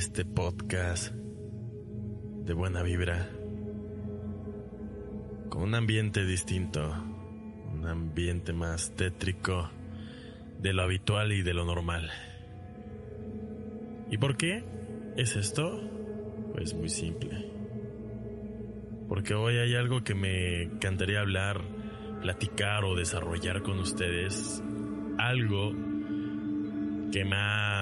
este 0.00 0.24
podcast 0.24 1.12
de 1.12 2.54
buena 2.54 2.82
vibra 2.82 3.28
con 5.50 5.60
un 5.60 5.74
ambiente 5.74 6.24
distinto, 6.24 6.80
un 7.74 7.86
ambiente 7.86 8.54
más 8.54 8.96
tétrico 8.96 9.68
de 10.58 10.72
lo 10.72 10.84
habitual 10.84 11.32
y 11.32 11.42
de 11.42 11.52
lo 11.52 11.66
normal. 11.66 12.10
¿Y 14.10 14.16
por 14.16 14.38
qué 14.38 14.64
es 15.18 15.36
esto? 15.36 15.78
Pues 16.54 16.72
muy 16.72 16.88
simple. 16.88 17.52
Porque 19.06 19.34
hoy 19.34 19.58
hay 19.58 19.74
algo 19.74 20.02
que 20.02 20.14
me 20.14 20.62
encantaría 20.62 21.20
hablar, 21.20 21.60
platicar 22.22 22.86
o 22.86 22.96
desarrollar 22.96 23.62
con 23.62 23.78
ustedes. 23.78 24.64
Algo 25.18 25.74
que 27.12 27.22
me 27.26 27.36
ha 27.36 27.79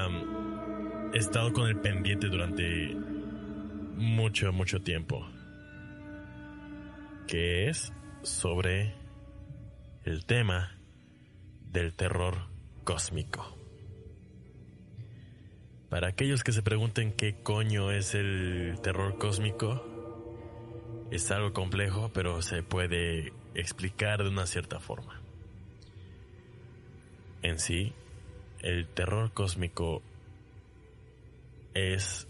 estado 1.18 1.52
con 1.52 1.68
el 1.68 1.76
pendiente 1.80 2.28
durante 2.28 2.94
mucho, 3.96 4.52
mucho 4.52 4.80
tiempo. 4.80 5.26
Que 7.26 7.68
es 7.68 7.92
sobre 8.22 8.94
el 10.04 10.24
tema 10.24 10.78
del 11.72 11.94
terror 11.94 12.36
cósmico. 12.84 13.56
Para 15.90 16.08
aquellos 16.08 16.44
que 16.44 16.52
se 16.52 16.62
pregunten 16.62 17.12
qué 17.12 17.34
coño 17.42 17.90
es 17.90 18.14
el 18.14 18.78
terror 18.82 19.18
cósmico, 19.18 19.84
es 21.10 21.30
algo 21.30 21.52
complejo, 21.52 22.10
pero 22.14 22.42
se 22.42 22.62
puede 22.62 23.32
explicar 23.54 24.22
de 24.22 24.28
una 24.28 24.46
cierta 24.46 24.78
forma. 24.78 25.20
En 27.42 27.58
sí, 27.58 27.92
el 28.60 28.86
terror 28.86 29.32
cósmico 29.32 30.02
es 31.74 32.28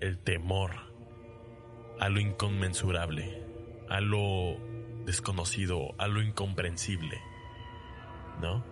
el 0.00 0.18
temor 0.18 0.72
a 1.98 2.08
lo 2.08 2.20
inconmensurable, 2.20 3.42
a 3.88 4.00
lo 4.00 4.56
desconocido, 5.04 5.94
a 5.98 6.08
lo 6.08 6.22
incomprensible, 6.22 7.20
¿no? 8.40 8.64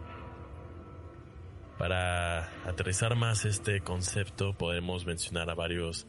Para 1.79 2.49
aterrizar 2.67 3.15
más 3.15 3.45
este 3.45 3.81
concepto 3.81 4.53
podemos 4.55 5.07
mencionar 5.07 5.51
a 5.51 5.55
varios 5.55 6.07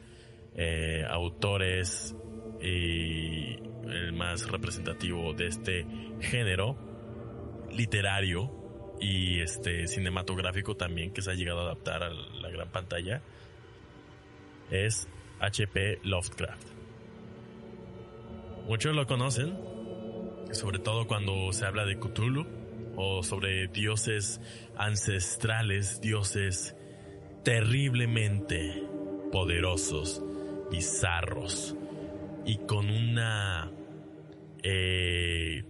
eh, 0.56 1.06
autores 1.08 2.16
y 2.62 3.58
el 3.88 4.14
más 4.14 4.50
representativo 4.50 5.34
de 5.34 5.48
este 5.48 5.86
género 6.22 6.78
literario 7.72 8.52
y 9.00 9.42
este 9.42 9.88
cinematográfico 9.88 10.76
también 10.76 11.14
que 11.14 11.22
se 11.22 11.32
ha 11.32 11.36
llegado 11.36 11.60
a 11.60 11.64
adaptar 11.64 12.04
a 12.04 12.10
la 12.10 12.50
gran 12.50 12.70
pantalla 12.70 13.22
es 14.72 15.08
HP 15.40 16.00
Lovecraft. 16.04 16.68
Muchos 18.68 18.96
lo 18.96 19.08
conocen, 19.08 19.58
sobre 20.52 20.80
todo 20.80 21.08
cuando 21.08 21.52
se 21.54 21.66
habla 21.66 21.86
de 21.86 21.98
Cthulhu 21.98 22.46
o 22.96 23.24
sobre 23.24 23.68
dioses 23.68 24.42
ancestrales, 24.78 26.02
dioses 26.02 26.76
terriblemente 27.44 28.84
poderosos, 29.32 30.22
bizarros 30.70 31.76
y 32.46 32.58
con 32.58 32.90
una 32.90 33.72
eh, 34.62 35.64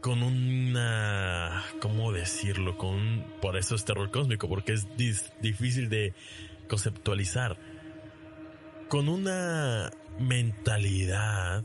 con 0.00 0.22
una, 0.22 1.64
¿cómo 1.80 2.12
decirlo? 2.12 2.78
Con, 2.78 3.24
por 3.42 3.56
eso 3.56 3.74
es 3.74 3.84
terror 3.84 4.10
cósmico, 4.12 4.48
porque 4.48 4.72
es 4.72 4.86
difícil 5.40 5.88
de 5.88 6.14
conceptualizar. 6.68 7.56
Con 8.88 9.08
una 9.08 9.90
mentalidad 10.18 11.64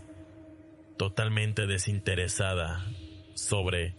totalmente 0.97 1.67
desinteresada 1.67 2.85
sobre 3.33 3.95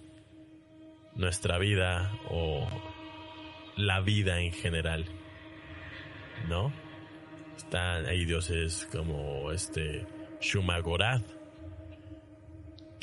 nuestra 1.15 1.59
vida 1.59 2.13
o 2.31 2.67
la 3.77 4.01
vida 4.01 4.41
en 4.41 4.53
general. 4.53 5.07
¿No? 6.49 6.73
Están 7.57 8.07
ahí 8.07 8.25
dioses 8.25 8.89
como 8.91 9.53
este 9.53 10.07
Shumagorath 10.41 11.23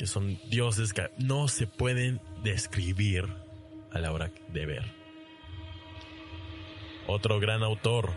que 0.00 0.06
son 0.06 0.38
dioses 0.48 0.94
que 0.94 1.10
no 1.18 1.46
se 1.46 1.66
pueden 1.66 2.22
describir 2.42 3.26
a 3.92 3.98
la 3.98 4.12
hora 4.12 4.30
de 4.48 4.64
ver. 4.64 4.84
Otro 7.06 7.38
gran 7.38 7.62
autor 7.62 8.08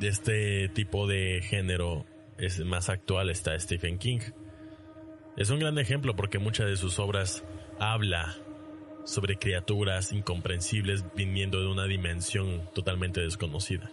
de 0.00 0.08
este 0.08 0.68
tipo 0.68 1.06
de 1.06 1.40
género 1.42 2.04
es 2.38 2.58
más 2.64 2.88
actual 2.88 3.30
está 3.30 3.58
Stephen 3.58 3.98
King. 3.98 4.20
Es 5.36 5.50
un 5.50 5.58
gran 5.58 5.78
ejemplo 5.78 6.16
porque 6.16 6.38
muchas 6.38 6.66
de 6.66 6.76
sus 6.76 6.98
obras 6.98 7.44
habla 7.78 8.36
sobre 9.04 9.36
criaturas 9.36 10.12
incomprensibles 10.12 11.04
viniendo 11.14 11.60
de 11.60 11.68
una 11.68 11.84
dimensión 11.84 12.68
totalmente 12.74 13.20
desconocida. 13.20 13.90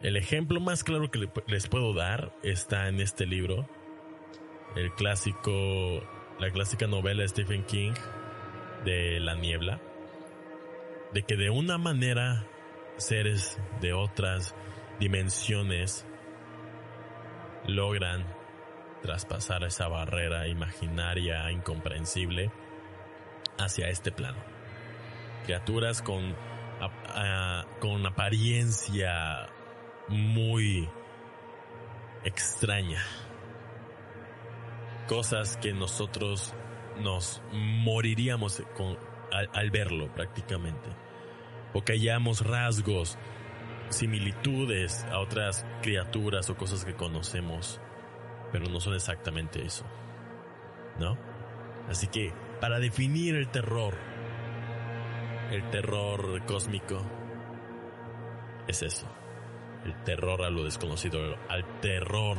El 0.00 0.16
ejemplo 0.16 0.60
más 0.60 0.82
claro 0.82 1.10
que 1.10 1.28
les 1.46 1.68
puedo 1.68 1.92
dar 1.92 2.34
está 2.42 2.88
en 2.88 3.00
este 3.00 3.26
libro 3.26 3.68
el 4.74 4.92
clásico, 4.92 6.02
la 6.40 6.50
clásica 6.50 6.86
novela 6.86 7.22
de 7.22 7.28
Stephen 7.28 7.64
King 7.64 7.92
de 8.84 9.20
La 9.20 9.34
Niebla, 9.34 9.80
de 11.12 11.22
que 11.22 11.36
de 11.36 11.50
una 11.50 11.78
manera 11.78 12.46
seres 12.96 13.60
de 13.80 13.92
otras 13.92 14.54
dimensiones 14.98 16.06
logran 17.66 18.24
traspasar 19.02 19.64
esa 19.64 19.88
barrera 19.88 20.46
imaginaria 20.48 21.50
incomprensible 21.50 22.50
hacia 23.58 23.88
este 23.88 24.12
plano. 24.12 24.38
Criaturas 25.44 26.02
con, 26.02 26.34
con 27.80 28.06
apariencia 28.06 29.48
muy 30.08 30.88
extraña 32.24 33.02
cosas 35.12 35.56
que 35.56 35.72
nosotros 35.72 36.54
nos 37.00 37.42
moriríamos 37.52 38.62
con, 38.76 38.98
al, 39.30 39.70
verlo 39.70 40.12
prácticamente. 40.12 40.88
O 41.74 41.82
que 41.82 41.94
hayamos 41.94 42.40
rasgos, 42.46 43.18
similitudes 43.92 45.04
a 45.10 45.18
otras 45.18 45.66
criaturas 45.82 46.48
o 46.50 46.56
cosas 46.56 46.84
que 46.84 46.94
conocemos, 46.94 47.80
pero 48.50 48.66
no 48.66 48.80
son 48.80 48.94
exactamente 48.94 49.64
eso. 49.64 49.84
¿No? 50.98 51.16
Así 51.88 52.06
que, 52.06 52.32
para 52.60 52.78
definir 52.78 53.34
el 53.34 53.48
terror, 53.48 53.94
el 55.50 55.68
terror 55.70 56.44
cósmico, 56.46 57.02
es 58.68 58.82
eso. 58.82 59.06
El 59.84 59.94
terror 60.04 60.42
a 60.42 60.50
lo 60.50 60.64
desconocido, 60.64 61.36
al 61.48 61.80
terror 61.80 62.36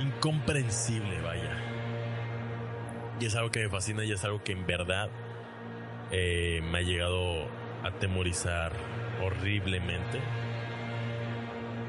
incomprensible, 0.00 1.20
vaya. 1.20 1.56
Y 3.20 3.26
es 3.26 3.34
algo 3.34 3.50
que 3.50 3.60
me 3.60 3.68
fascina 3.68 4.04
y 4.04 4.12
es 4.12 4.24
algo 4.24 4.42
que 4.42 4.52
en 4.52 4.66
verdad 4.66 5.10
eh, 6.10 6.60
me 6.62 6.78
ha 6.78 6.82
llegado 6.82 7.44
a 7.82 7.88
atemorizar 7.88 8.72
horriblemente. 9.22 10.20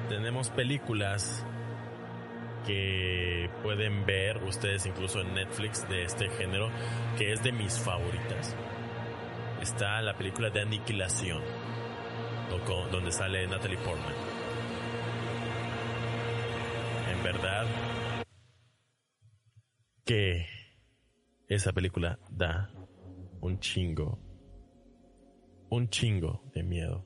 Tenemos 0.10 0.50
películas 0.50 1.46
que 2.66 3.50
pueden 3.62 4.06
ver 4.06 4.44
ustedes 4.44 4.86
incluso 4.86 5.22
en 5.22 5.34
Netflix 5.34 5.88
de 5.90 6.04
este 6.04 6.30
género, 6.30 6.70
que 7.18 7.34
es 7.34 7.44
de 7.44 7.52
mis 7.52 7.80
favoritas. 7.80 8.56
Está 9.62 10.02
la 10.02 10.18
película 10.18 10.50
de 10.50 10.62
Aniquilación, 10.62 11.42
donde 12.92 13.12
sale 13.12 13.48
Natalie 13.48 13.78
Portman. 13.78 14.14
En 17.12 17.24
verdad, 17.24 17.66
que 20.06 20.46
esa 21.48 21.72
película 21.72 22.20
da 22.30 22.72
un 23.42 23.60
chingo, 23.60 24.20
un 25.70 25.90
chingo 25.90 26.44
de 26.54 26.64
miedo. 26.64 27.06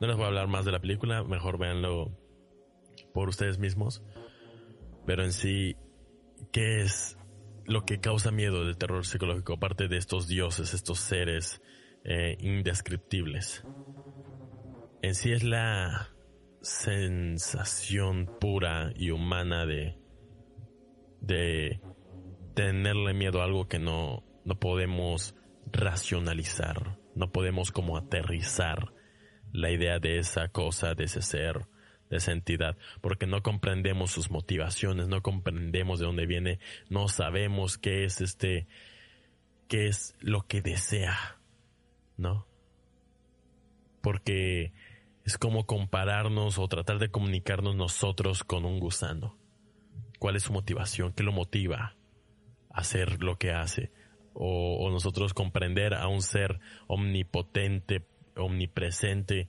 No 0.00 0.06
les 0.06 0.16
voy 0.16 0.24
a 0.24 0.28
hablar 0.28 0.48
más 0.48 0.64
de 0.64 0.72
la 0.72 0.80
película, 0.80 1.24
mejor 1.24 1.58
véanlo 1.58 2.10
por 3.14 3.28
ustedes 3.28 3.58
mismos. 3.58 4.02
Pero 5.06 5.24
en 5.24 5.32
sí, 5.32 5.76
¿qué 6.52 6.80
es 6.82 7.18
lo 7.64 7.84
que 7.84 8.00
causa 8.00 8.30
miedo 8.30 8.64
del 8.64 8.76
terror 8.76 9.06
psicológico? 9.06 9.54
Aparte 9.54 9.88
de 9.88 9.96
estos 9.96 10.28
dioses, 10.28 10.74
estos 10.74 10.98
seres 10.98 11.62
eh, 12.04 12.36
indescriptibles. 12.40 13.64
En 15.02 15.14
sí 15.14 15.32
es 15.32 15.44
la 15.44 16.10
sensación 16.60 18.26
pura 18.40 18.92
y 18.96 19.10
humana 19.10 19.66
de, 19.66 19.96
de 21.20 21.80
tenerle 22.54 23.14
miedo 23.14 23.40
a 23.40 23.44
algo 23.44 23.68
que 23.68 23.78
no, 23.78 24.24
no 24.44 24.58
podemos 24.58 25.34
racionalizar 25.72 26.98
No 27.14 27.30
podemos 27.32 27.72
como 27.72 27.96
aterrizar 27.96 28.92
la 29.56 29.70
idea 29.70 29.98
de 29.98 30.18
esa 30.18 30.48
cosa, 30.48 30.94
de 30.94 31.04
ese 31.04 31.22
ser, 31.22 31.66
de 32.10 32.18
esa 32.18 32.32
entidad, 32.32 32.76
porque 33.00 33.26
no 33.26 33.42
comprendemos 33.42 34.10
sus 34.10 34.30
motivaciones, 34.30 35.08
no 35.08 35.22
comprendemos 35.22 35.98
de 35.98 36.06
dónde 36.06 36.26
viene, 36.26 36.60
no 36.88 37.08
sabemos 37.08 37.78
qué 37.78 38.04
es 38.04 38.20
este, 38.20 38.66
qué 39.68 39.88
es 39.88 40.14
lo 40.20 40.46
que 40.46 40.62
desea, 40.62 41.38
¿no? 42.16 42.46
Porque 44.02 44.72
es 45.24 45.38
como 45.38 45.66
compararnos 45.66 46.58
o 46.58 46.68
tratar 46.68 46.98
de 46.98 47.10
comunicarnos 47.10 47.74
nosotros 47.74 48.44
con 48.44 48.64
un 48.64 48.78
gusano. 48.78 49.36
¿Cuál 50.20 50.36
es 50.36 50.44
su 50.44 50.52
motivación? 50.52 51.12
¿Qué 51.12 51.24
lo 51.24 51.32
motiva 51.32 51.96
a 52.70 52.80
hacer 52.80 53.22
lo 53.22 53.36
que 53.36 53.50
hace? 53.50 53.90
O, 54.34 54.88
nosotros 54.90 55.34
comprender 55.34 55.94
a 55.94 56.06
un 56.06 56.22
ser 56.22 56.60
omnipotente, 56.86 58.06
omnipresente, 58.36 59.48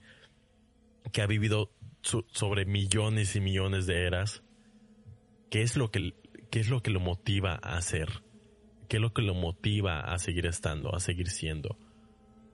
que 1.12 1.22
ha 1.22 1.26
vivido 1.26 1.72
sobre 2.02 2.64
millones 2.64 3.36
y 3.36 3.40
millones 3.40 3.86
de 3.86 4.06
eras. 4.06 4.42
¿Qué 5.50 5.62
es 5.62 5.76
lo 5.76 5.90
que, 5.90 6.14
qué 6.50 6.60
es 6.60 6.68
lo 6.68 6.82
que 6.82 6.90
lo 6.90 7.00
motiva 7.00 7.58
a 7.62 7.76
hacer? 7.76 8.22
¿Qué 8.88 8.96
es 8.96 9.00
lo 9.00 9.12
que 9.12 9.22
lo 9.22 9.34
motiva 9.34 10.00
a 10.00 10.18
seguir 10.18 10.46
estando, 10.46 10.94
a 10.94 11.00
seguir 11.00 11.28
siendo? 11.28 11.78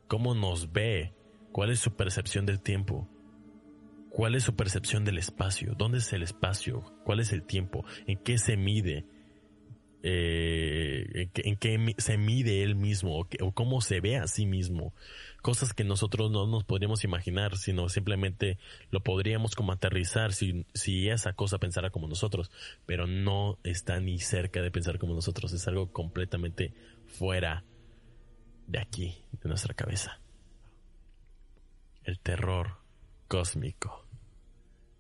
¿Cómo 0.09 0.35
nos 0.35 0.73
ve? 0.73 1.15
¿Cuál 1.53 1.71
es 1.71 1.79
su 1.79 1.95
percepción 1.95 2.47
del 2.47 2.61
tiempo? 2.61 3.09
¿Cuál 4.11 4.35
es 4.35 4.45
su 4.45 4.55
percepción 4.55 5.05
del 5.05 5.19
espacio? 5.19 5.75
¿Dónde 5.77 5.99
es 5.99 6.13
el 6.13 6.23
espacio? 6.23 6.83
¿Cuál 7.05 7.21
es 7.21 7.33
el 7.33 7.43
tiempo? 7.43 7.85
¿En 8.07 8.19
qué 8.19 8.39
se 8.39 8.57
mide? 8.57 9.07
Eh, 10.07 11.31
en, 11.35 11.57
qué, 11.57 11.95
se 11.97 12.19
mide 12.19 12.63
él 12.63 12.75
mismo 12.75 13.19
o, 13.19 13.53
cómo 13.53 13.81
se 13.81 14.01
ve 14.01 14.17
a 14.17 14.27
sí 14.27 14.45
mismo. 14.45 14.93
Cosas 15.41 15.73
que 15.73 15.83
nosotros 15.83 16.31
no 16.31 16.47
nos 16.47 16.65
podríamos 16.65 17.05
imaginar, 17.05 17.57
sino 17.57 17.89
simplemente 17.89 18.59
lo 18.91 19.01
podríamos 19.01 19.55
como 19.55 19.73
aterrizar 19.73 20.35
si, 20.35 20.67
si 20.75 21.09
esa 21.09 21.33
cosa 21.33 21.59
pensara 21.59 21.89
como 21.91 22.07
nosotros, 22.07 22.51
pero 22.85 23.07
no 23.07 23.59
está 23.65 23.99
ni 24.01 24.19
cerca 24.19 24.61
de 24.61 24.71
pensar 24.71 24.99
como 24.99 25.15
nosotros, 25.15 25.53
es 25.53 25.67
algo 25.69 25.91
completamente 25.91 26.75
fuera 27.07 27.65
de 28.67 28.81
aquí, 28.81 29.17
de 29.43 29.49
nuestra 29.49 29.73
cabeza. 29.73 30.21
El 32.05 32.19
terror 32.19 32.77
cósmico 33.29 34.05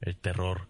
el 0.04 0.16
terror 0.16 0.68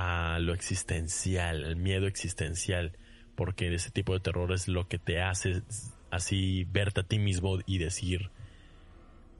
a 0.00 0.38
lo 0.38 0.54
existencial, 0.54 1.64
el 1.64 1.74
miedo 1.74 2.06
existencial, 2.06 2.92
porque 3.34 3.74
ese 3.74 3.90
tipo 3.90 4.14
de 4.14 4.20
terror 4.20 4.52
es 4.52 4.68
lo 4.68 4.86
que 4.86 5.00
te 5.00 5.20
hace 5.20 5.62
así 6.08 6.62
verte 6.70 7.00
a 7.00 7.02
ti 7.02 7.18
mismo 7.18 7.58
y 7.66 7.78
decir, 7.78 8.30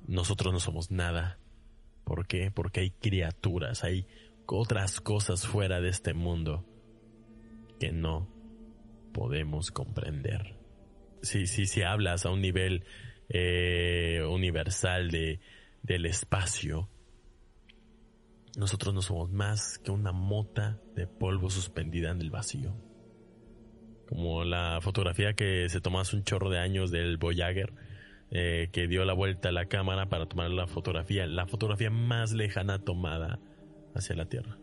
nosotros 0.09 0.53
no 0.53 0.59
somos 0.59 0.91
nada. 0.91 1.39
¿Por 2.03 2.27
qué? 2.27 2.51
Porque 2.51 2.81
hay 2.81 2.91
criaturas, 2.91 3.85
hay 3.85 4.09
otras 4.47 5.01
cosas 5.01 5.47
fuera 5.47 5.81
de 5.81 5.91
este 5.91 6.13
mundo 6.13 6.65
que 7.79 7.93
no 7.93 8.29
podemos 9.13 9.71
comprender. 9.71 10.57
Si, 11.23 11.47
si, 11.47 11.67
si 11.67 11.83
hablas 11.83 12.27
a 12.27 12.31
un 12.31 12.41
nivel 12.41 12.83
eh, 13.29 14.25
universal 14.29 15.13
de, 15.13 15.39
del 15.85 16.05
espacio, 16.07 16.89
nosotros 18.57 18.95
no 18.95 19.03
somos 19.03 19.31
más 19.31 19.79
que 19.79 19.91
una 19.91 20.13
mota 20.13 20.81
de 20.95 21.07
polvo 21.07 21.51
suspendida 21.51 22.11
en 22.11 22.21
el 22.21 22.31
vacío. 22.31 22.75
Como 24.09 24.45
la 24.45 24.81
fotografía 24.81 25.35
que 25.35 25.69
se 25.69 25.81
tomó 25.81 26.01
hace 26.01 26.17
un 26.17 26.25
chorro 26.25 26.49
de 26.49 26.59
años 26.59 26.91
del 26.91 27.19
Voyager, 27.19 27.75
eh, 28.31 28.69
que 28.73 28.89
dio 28.89 29.05
la 29.05 29.15
vuelta 29.15 29.49
a 29.51 29.53
la 29.53 29.67
cámara 29.67 30.09
para 30.09 30.27
tomar 30.27 30.51
la 30.51 30.67
fotografía, 30.67 31.27
la 31.27 31.47
fotografía 31.47 31.91
más 31.91 32.33
lejana 32.33 32.79
tomada 32.79 33.39
hacia 33.95 34.17
la 34.17 34.27
Tierra. 34.27 34.59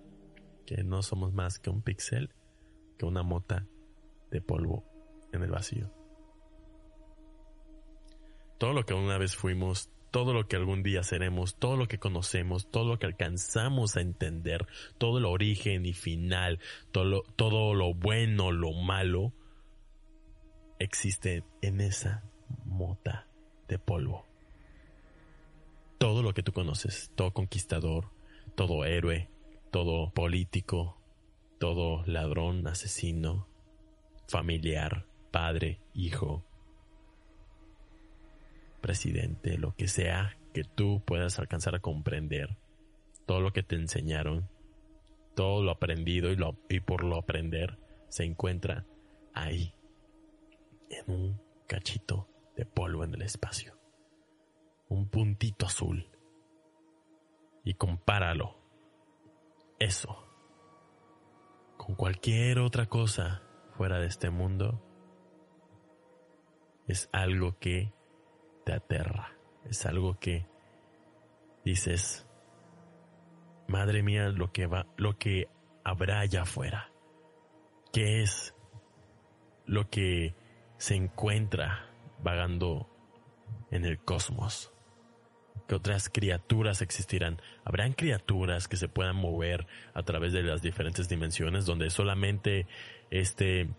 Que 0.66 0.84
no 0.84 1.04
somos 1.04 1.34
más 1.34 1.60
que 1.60 1.70
un 1.70 1.82
píxel, 1.82 2.34
que 2.98 3.06
una 3.06 3.24
mota 3.24 3.68
de 4.32 4.42
polvo 4.42 4.84
en 5.32 5.44
el 5.44 5.52
vacío. 5.52 5.92
Todo 8.58 8.74
lo 8.74 8.84
que 8.84 8.94
una 8.94 9.18
vez 9.18 9.36
fuimos, 9.36 9.92
todo 10.16 10.32
lo 10.32 10.48
que 10.48 10.56
algún 10.56 10.82
día 10.82 11.04
seremos, 11.04 11.58
todo 11.58 11.76
lo 11.76 11.90
que 11.90 12.00
conocemos, 12.00 12.72
todo 12.72 12.86
lo 12.86 13.00
que 13.00 13.06
alcanzamos 13.06 13.98
a 13.98 14.00
entender, 14.00 14.66
todo 14.98 15.18
el 15.18 15.26
origen 15.26 15.86
y 15.86 15.92
final, 15.92 16.62
todo 16.94 17.04
lo, 17.04 17.24
todo 17.36 17.74
lo 17.74 17.94
bueno, 17.94 18.54
lo 18.54 18.72
malo, 18.72 19.34
existe 20.80 21.44
en 21.62 21.82
esa 21.82 22.24
mota 22.64 23.28
de 23.68 23.78
polvo. 23.78 24.26
Todo 25.98 26.24
lo 26.24 26.34
que 26.34 26.44
tú 26.44 26.54
conoces, 26.54 27.12
todo 27.16 27.34
conquistador, 27.34 28.10
todo 28.56 28.86
héroe, 28.86 29.30
todo 29.70 30.14
político, 30.14 30.98
todo 31.60 32.06
ladrón, 32.06 32.66
asesino, 32.68 33.50
familiar, 34.30 35.08
padre, 35.30 35.82
hijo, 35.94 36.46
presidente, 38.86 39.58
lo 39.58 39.76
que 39.76 39.88
sea 39.88 40.38
que 40.54 40.64
tú 40.64 41.02
puedas 41.04 41.40
alcanzar 41.40 41.74
a 41.74 41.80
comprender, 41.80 42.56
todo 43.26 43.42
lo 43.42 43.52
que 43.52 43.64
te 43.64 43.76
enseñaron, 43.76 44.48
todo 45.36 45.64
lo 45.64 45.72
aprendido 45.72 46.32
y, 46.32 46.38
y 46.70 46.82
por 46.82 47.04
lo 47.04 47.18
aprender, 47.18 47.80
se 48.10 48.26
encuentra 48.26 48.86
ahí, 49.34 49.74
en 50.92 51.12
un 51.12 51.42
cachito 51.68 52.30
de 52.56 52.68
polvo 52.68 53.04
en 53.04 53.16
el 53.16 53.24
espacio, 53.24 53.76
un 54.88 55.10
puntito 55.10 55.66
azul. 55.66 56.08
Y 57.64 57.74
compáralo, 57.74 58.62
eso, 59.80 60.16
con 61.76 61.96
cualquier 61.96 62.60
otra 62.60 62.86
cosa 62.86 63.42
fuera 63.72 63.98
de 63.98 64.06
este 64.06 64.30
mundo, 64.30 64.80
es 66.88 67.10
algo 67.12 67.58
que 67.58 67.95
te 68.66 68.74
aterra. 68.74 69.32
Es 69.70 69.86
algo 69.86 70.20
que 70.20 70.46
dices, 71.64 72.28
madre 73.68 74.04
mía, 74.04 74.30
lo 74.30 74.52
que 74.52 74.68
va, 74.68 74.88
lo 74.98 75.18
que 75.18 75.48
habrá 75.84 76.20
allá 76.20 76.42
afuera. 76.42 76.92
¿Qué 77.94 78.22
es 78.22 78.54
lo 79.66 79.90
que 79.90 80.36
se 80.78 80.96
encuentra 80.96 81.90
vagando 82.22 82.90
en 83.72 83.86
el 83.86 84.00
cosmos? 84.00 84.74
¿Qué 85.68 85.76
otras 85.76 86.10
criaturas 86.10 86.82
existirán? 86.82 87.42
¿Habrán 87.64 87.94
criaturas 87.94 88.68
que 88.68 88.78
se 88.78 88.90
puedan 88.90 89.16
mover 89.16 89.66
a 89.94 90.04
través 90.04 90.34
de 90.34 90.44
las 90.44 90.62
diferentes 90.62 91.08
dimensiones 91.08 91.66
donde 91.66 91.90
solamente 91.90 92.68
este 93.10 93.70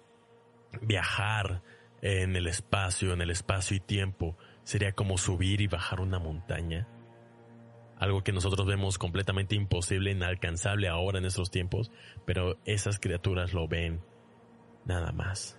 viajar 0.80 1.62
en 2.02 2.36
el 2.36 2.46
espacio, 2.46 3.12
en 3.12 3.20
el 3.20 3.30
espacio 3.30 3.76
y 3.76 3.80
tiempo 3.80 4.36
sería 4.66 4.90
como 4.92 5.16
subir 5.16 5.60
y 5.60 5.68
bajar 5.68 6.00
una 6.00 6.18
montaña. 6.18 6.88
Algo 7.98 8.24
que 8.24 8.32
nosotros 8.32 8.66
vemos 8.66 8.98
completamente 8.98 9.54
imposible, 9.54 10.10
inalcanzable 10.10 10.88
ahora 10.88 11.18
en 11.20 11.24
estos 11.24 11.52
tiempos, 11.52 11.92
pero 12.24 12.58
esas 12.64 12.98
criaturas 12.98 13.54
lo 13.54 13.68
ven 13.68 14.00
nada 14.84 15.12
más 15.12 15.56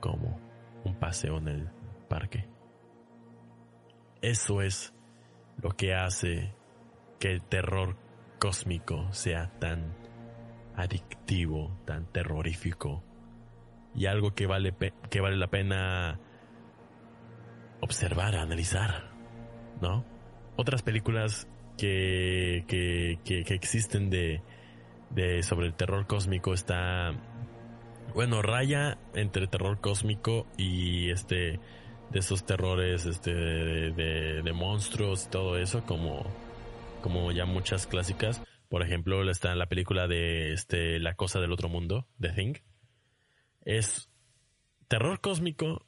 como 0.00 0.38
un 0.84 0.94
paseo 0.96 1.38
en 1.38 1.48
el 1.48 1.70
parque. 2.10 2.46
Eso 4.20 4.60
es 4.60 4.94
lo 5.56 5.70
que 5.70 5.94
hace 5.94 6.54
que 7.18 7.32
el 7.32 7.42
terror 7.42 7.96
cósmico 8.38 9.10
sea 9.14 9.50
tan 9.58 9.96
adictivo, 10.76 11.74
tan 11.86 12.04
terrorífico 12.12 13.02
y 13.94 14.04
algo 14.04 14.34
que 14.34 14.46
vale, 14.46 14.74
que 15.08 15.20
vale 15.22 15.38
la 15.38 15.48
pena 15.48 16.20
observar, 17.80 18.36
analizar, 18.36 19.10
¿no? 19.80 20.04
Otras 20.56 20.82
películas 20.82 21.48
que, 21.78 22.64
que, 22.68 23.18
que, 23.24 23.54
existen 23.54 24.10
de, 24.10 24.42
de 25.10 25.42
sobre 25.42 25.66
el 25.66 25.74
terror 25.74 26.06
cósmico 26.06 26.52
está, 26.52 27.12
bueno, 28.14 28.42
raya 28.42 28.98
entre 29.14 29.46
terror 29.46 29.80
cósmico 29.80 30.46
y 30.58 31.10
este, 31.10 31.58
de 32.10 32.18
esos 32.18 32.44
terrores, 32.44 33.06
este, 33.06 33.32
de, 33.32 34.42
de, 34.42 34.52
monstruos 34.52 35.26
y 35.26 35.30
todo 35.30 35.56
eso, 35.56 35.84
como, 35.86 36.26
como 37.00 37.32
ya 37.32 37.46
muchas 37.46 37.86
clásicas. 37.86 38.42
Por 38.68 38.82
ejemplo, 38.82 39.28
está 39.30 39.54
la 39.54 39.66
película 39.66 40.06
de 40.06 40.52
este, 40.52 40.98
La 41.00 41.14
cosa 41.14 41.40
del 41.40 41.52
otro 41.52 41.68
mundo, 41.68 42.06
The 42.20 42.30
Thing. 42.30 42.54
Es 43.64 44.10
terror 44.88 45.20
cósmico 45.20 45.86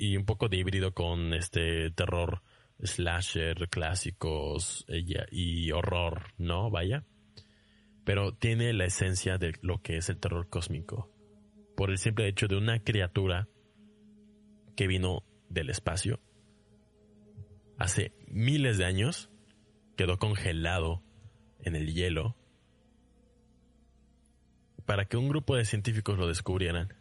y 0.00 0.16
un 0.16 0.24
poco 0.24 0.48
de 0.48 0.56
híbrido 0.56 0.94
con 0.94 1.34
este 1.34 1.90
terror 1.90 2.42
slasher 2.82 3.68
clásicos 3.68 4.86
y 5.30 5.70
horror, 5.72 6.32
¿no? 6.38 6.70
Vaya. 6.70 7.04
Pero 8.04 8.32
tiene 8.32 8.72
la 8.72 8.86
esencia 8.86 9.36
de 9.36 9.52
lo 9.60 9.82
que 9.82 9.98
es 9.98 10.08
el 10.08 10.18
terror 10.18 10.48
cósmico. 10.48 11.12
Por 11.76 11.90
el 11.90 11.98
simple 11.98 12.26
hecho 12.28 12.48
de 12.48 12.56
una 12.56 12.82
criatura 12.82 13.46
que 14.74 14.86
vino 14.86 15.22
del 15.50 15.68
espacio 15.68 16.18
hace 17.76 18.14
miles 18.26 18.78
de 18.78 18.86
años 18.86 19.30
quedó 19.98 20.18
congelado 20.18 21.02
en 21.62 21.76
el 21.76 21.92
hielo 21.92 22.38
para 24.86 25.04
que 25.04 25.18
un 25.18 25.28
grupo 25.28 25.56
de 25.56 25.66
científicos 25.66 26.18
lo 26.18 26.26
descubrieran 26.26 26.94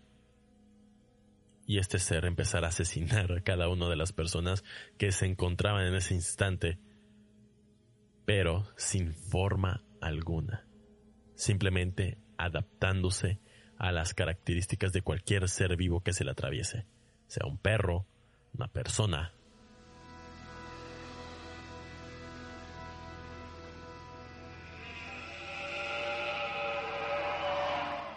y 1.70 1.78
este 1.78 2.00
ser 2.00 2.26
empezara 2.26 2.66
a 2.66 2.70
asesinar 2.70 3.32
a 3.32 3.42
cada 3.42 3.70
una 3.70 3.88
de 3.90 3.96
las 3.96 4.12
personas 4.12 4.64
que 4.98 5.12
se 5.12 5.28
encontraban 5.28 5.86
en 5.86 5.94
ese 5.94 6.16
instante, 6.16 6.80
pero 8.26 8.66
sin 8.76 9.14
forma 9.14 9.84
alguna, 10.02 10.66
simplemente 11.36 12.18
adaptándose 12.40 13.40
a 13.78 13.92
las 13.92 14.16
características 14.16 14.94
de 14.94 15.04
cualquier 15.04 15.48
ser 15.48 15.78
vivo 15.78 16.02
que 16.02 16.12
se 16.12 16.24
le 16.24 16.32
atraviese, 16.32 16.88
sea 17.28 17.46
un 17.46 17.60
perro, 17.60 18.08
una 18.56 18.68
persona. 18.68 19.32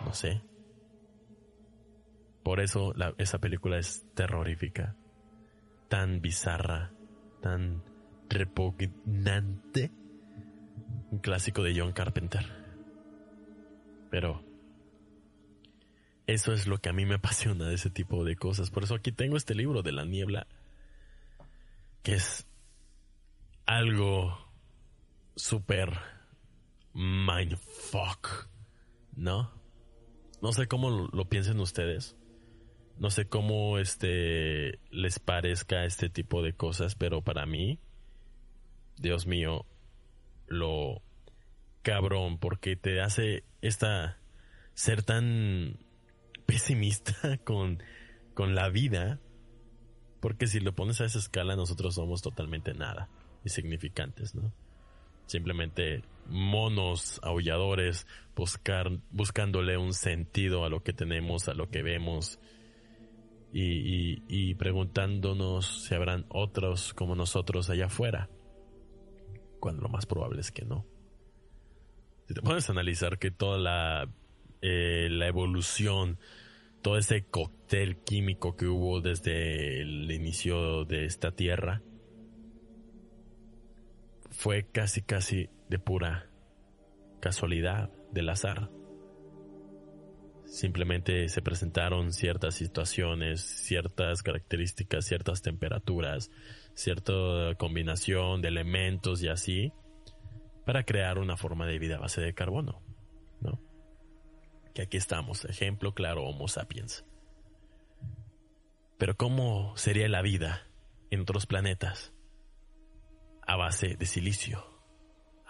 No 0.06 0.14
sé. 0.14 0.40
Por 2.42 2.60
eso 2.60 2.94
esa 3.18 3.38
película 3.38 3.78
es 3.78 4.06
terrorífica, 4.14 4.96
tan 5.88 6.20
bizarra, 6.20 6.92
tan 7.40 7.82
repugnante. 8.28 9.90
Un 11.10 11.18
clásico 11.18 11.62
de 11.62 11.78
John 11.78 11.92
Carpenter. 11.92 12.46
Pero 14.10 14.42
eso 16.26 16.52
es 16.52 16.66
lo 16.66 16.78
que 16.78 16.88
a 16.88 16.92
mí 16.92 17.06
me 17.06 17.14
apasiona 17.16 17.68
de 17.68 17.74
ese 17.74 17.90
tipo 17.90 18.24
de 18.24 18.36
cosas. 18.36 18.70
Por 18.70 18.84
eso 18.84 18.94
aquí 18.94 19.12
tengo 19.12 19.36
este 19.36 19.54
libro 19.54 19.82
de 19.82 19.92
la 19.92 20.04
niebla, 20.04 20.46
que 22.02 22.14
es 22.14 22.46
algo 23.66 24.36
súper 25.36 25.98
mindfuck, 26.94 28.48
¿no? 29.14 29.50
No 30.40 30.52
sé 30.52 30.66
cómo 30.66 30.90
lo, 30.90 31.28
piensen 31.28 31.60
ustedes. 31.60 32.16
No 32.98 33.10
sé 33.10 33.26
cómo 33.26 33.78
este 33.78 34.78
les 34.90 35.18
parezca 35.18 35.84
este 35.84 36.08
tipo 36.08 36.42
de 36.42 36.52
cosas, 36.52 36.94
pero 36.94 37.22
para 37.22 37.46
mí, 37.46 37.78
Dios 38.98 39.26
mío, 39.26 39.66
lo 40.46 41.02
cabrón, 41.82 42.38
porque 42.38 42.76
te 42.76 43.00
hace 43.00 43.44
esta 43.60 44.18
ser 44.74 45.02
tan 45.02 45.78
pesimista 46.46 47.38
con, 47.44 47.82
con 48.34 48.54
la 48.54 48.68
vida, 48.68 49.20
porque 50.20 50.46
si 50.46 50.60
lo 50.60 50.74
pones 50.74 51.00
a 51.00 51.04
esa 51.04 51.18
escala 51.18 51.56
nosotros 51.56 51.94
somos 51.94 52.22
totalmente 52.22 52.74
nada, 52.74 53.08
insignificantes, 53.44 54.34
¿no? 54.34 54.52
Simplemente 55.26 56.02
monos 56.26 57.20
aulladores 57.22 58.06
buscar, 58.36 58.90
buscándole 59.10 59.76
un 59.76 59.94
sentido 59.94 60.64
a 60.64 60.68
lo 60.68 60.82
que 60.82 60.92
tenemos, 60.92 61.48
a 61.48 61.54
lo 61.54 61.70
que 61.70 61.82
vemos 61.82 62.38
y, 63.52 64.54
preguntándonos 64.54 65.84
si 65.84 65.94
habrán 65.94 66.26
otros 66.28 66.94
como 66.94 67.14
nosotros 67.14 67.68
allá 67.70 67.86
afuera, 67.86 68.30
cuando 69.60 69.82
lo 69.82 69.88
más 69.88 70.06
probable 70.06 70.40
es 70.40 70.50
que 70.50 70.64
no. 70.64 70.86
Si 72.26 72.34
te 72.34 72.42
pones 72.42 72.68
a 72.68 72.72
analizar 72.72 73.18
que 73.18 73.30
toda 73.30 73.58
la 73.58 74.08
eh, 74.64 75.08
la 75.10 75.26
evolución, 75.26 76.18
todo 76.82 76.96
ese 76.96 77.24
cóctel 77.24 77.96
químico 77.98 78.56
que 78.56 78.66
hubo 78.66 79.00
desde 79.00 79.82
el 79.82 80.08
inicio 80.10 80.84
de 80.84 81.04
esta 81.04 81.32
tierra, 81.32 81.82
fue 84.30 84.70
casi 84.70 85.02
casi 85.02 85.50
de 85.68 85.80
pura 85.80 86.30
casualidad, 87.20 87.90
del 88.12 88.28
azar. 88.28 88.70
Simplemente 90.52 91.30
se 91.30 91.40
presentaron 91.40 92.12
ciertas 92.12 92.54
situaciones, 92.54 93.40
ciertas 93.40 94.22
características, 94.22 95.06
ciertas 95.06 95.40
temperaturas, 95.40 96.30
cierta 96.74 97.54
combinación 97.56 98.42
de 98.42 98.48
elementos 98.48 99.22
y 99.22 99.28
así, 99.28 99.72
para 100.66 100.84
crear 100.84 101.16
una 101.16 101.38
forma 101.38 101.66
de 101.66 101.78
vida 101.78 101.96
a 101.96 102.00
base 102.00 102.20
de 102.20 102.34
carbono, 102.34 102.82
¿no? 103.40 103.58
que 104.74 104.82
aquí 104.82 104.98
estamos, 104.98 105.46
ejemplo 105.46 105.94
claro, 105.94 106.24
Homo 106.24 106.48
sapiens. 106.48 107.06
Pero 108.98 109.16
¿cómo 109.16 109.74
sería 109.78 110.06
la 110.10 110.20
vida 110.20 110.66
en 111.10 111.22
otros 111.22 111.46
planetas? 111.46 112.12
A 113.46 113.56
base 113.56 113.96
de 113.96 114.04
silicio, 114.04 114.66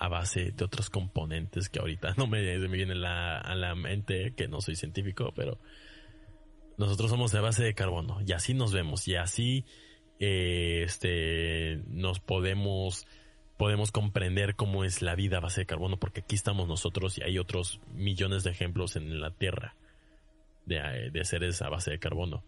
a 0.02 0.08
base 0.08 0.50
de 0.50 0.64
otros 0.64 0.90
componentes 0.90 1.68
que 1.68 1.78
ahorita 1.78 2.14
no 2.18 2.26
me, 2.26 2.42
me 2.58 2.76
vienen 2.76 3.04
a 3.04 3.54
la 3.54 3.74
mente, 3.76 4.34
que 4.34 4.48
no 4.48 4.60
soy 4.60 4.74
científico, 4.74 5.32
pero 5.36 5.58
nosotros 6.76 7.10
somos 7.10 7.30
de 7.30 7.40
base 7.40 7.62
de 7.62 7.74
carbono 7.74 8.20
y 8.26 8.32
así 8.32 8.52
nos 8.54 8.72
vemos 8.72 9.06
y 9.06 9.14
así 9.14 9.64
eh, 10.18 10.82
este, 10.84 11.80
nos 11.86 12.18
podemos 12.18 13.06
podemos 13.56 13.92
comprender 13.92 14.56
cómo 14.56 14.82
es 14.82 15.02
la 15.02 15.14
vida 15.14 15.36
a 15.36 15.40
base 15.40 15.60
de 15.60 15.66
carbono, 15.66 15.96
porque 15.96 16.22
aquí 16.22 16.34
estamos 16.34 16.66
nosotros 16.66 17.16
y 17.18 17.22
hay 17.22 17.38
otros 17.38 17.80
millones 17.94 18.42
de 18.42 18.50
ejemplos 18.50 18.96
en 18.96 19.20
la 19.20 19.30
Tierra 19.30 19.76
de, 20.66 21.24
seres 21.24 21.62
a 21.62 21.68
base 21.68 21.92
de 21.92 22.00
carbono. 22.00 22.42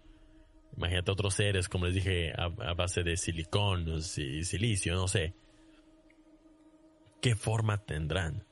Imagínate 0.76 1.12
otros 1.12 1.34
seres, 1.34 1.68
como 1.68 1.86
les 1.86 1.94
dije, 1.94 2.32
a, 2.36 2.48
base 2.74 3.04
de 3.04 3.16
silicón, 3.16 3.86
y 3.96 4.42
silicio, 4.42 4.94
no 4.96 5.06
sé. 5.06 5.34
¿Qué 7.24 7.36
forma 7.36 7.78
tendrán? 7.78 8.46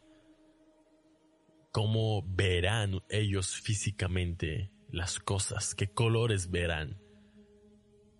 ¿Cómo 1.72 2.22
verán 2.26 3.02
ellos 3.10 3.60
físicamente 3.60 4.72
las 4.88 5.18
cosas? 5.18 5.74
¿Qué 5.74 5.88
colores 5.88 6.50
verán? 6.50 6.98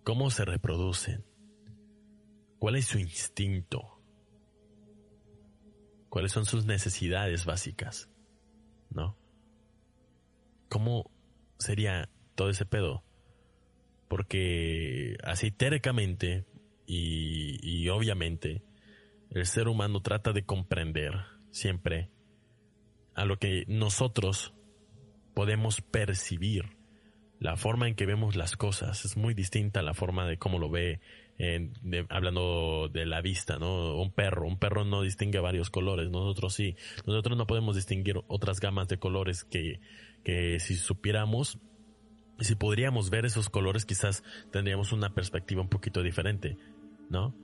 ¿Cómo 0.03 0.29
se 0.29 0.45
reproducen? 0.45 1.25
¿Cuál 2.59 2.75
es 2.75 2.85
su 2.85 2.99
instinto? 2.99 3.99
cuáles 6.09 6.31
son 6.31 6.45
sus 6.45 6.67
necesidades 6.67 7.45
básicas, 7.45 8.11
¿no? 8.91 9.17
¿Cómo 10.69 11.09
sería 11.57 12.11
todo 12.35 12.51
ese 12.51 12.67
pedo? 12.67 13.03
Porque 14.07 15.17
así 15.23 15.49
tercamente 15.49 16.45
y, 16.85 17.57
y 17.63 17.89
obviamente 17.89 18.61
el 19.33 19.45
ser 19.45 19.67
humano 19.67 20.01
trata 20.01 20.31
de 20.31 20.45
comprender 20.45 21.13
siempre 21.51 22.09
a 23.15 23.25
lo 23.25 23.37
que 23.37 23.65
nosotros 23.67 24.53
podemos 25.33 25.81
percibir. 25.81 26.77
La 27.39 27.57
forma 27.57 27.87
en 27.87 27.95
que 27.95 28.05
vemos 28.05 28.35
las 28.35 28.55
cosas 28.55 29.03
es 29.05 29.17
muy 29.17 29.33
distinta 29.33 29.81
a 29.81 29.83
la 29.83 29.93
forma 29.93 30.25
de 30.27 30.37
cómo 30.37 30.59
lo 30.59 30.69
ve 30.69 31.01
hablando 32.09 32.89
de 32.89 33.05
la 33.05 33.21
vista, 33.21 33.57
¿no? 33.57 33.97
Un 33.97 34.11
perro, 34.11 34.47
un 34.47 34.57
perro 34.57 34.85
no 34.85 35.01
distingue 35.01 35.39
varios 35.39 35.69
colores, 35.69 36.09
nosotros 36.09 36.53
sí, 36.53 36.75
nosotros 37.05 37.37
no 37.37 37.47
podemos 37.47 37.75
distinguir 37.75 38.21
otras 38.27 38.59
gamas 38.59 38.87
de 38.87 38.97
colores 38.97 39.43
que, 39.43 39.79
que 40.23 40.59
si 40.59 40.75
supiéramos, 40.75 41.57
si 42.39 42.55
podríamos 42.55 43.09
ver 43.09 43.25
esos 43.25 43.49
colores 43.49 43.85
quizás 43.85 44.23
tendríamos 44.51 44.93
una 44.93 45.13
perspectiva 45.13 45.61
un 45.61 45.69
poquito 45.69 46.01
diferente, 46.03 46.57
¿no? 47.09 47.35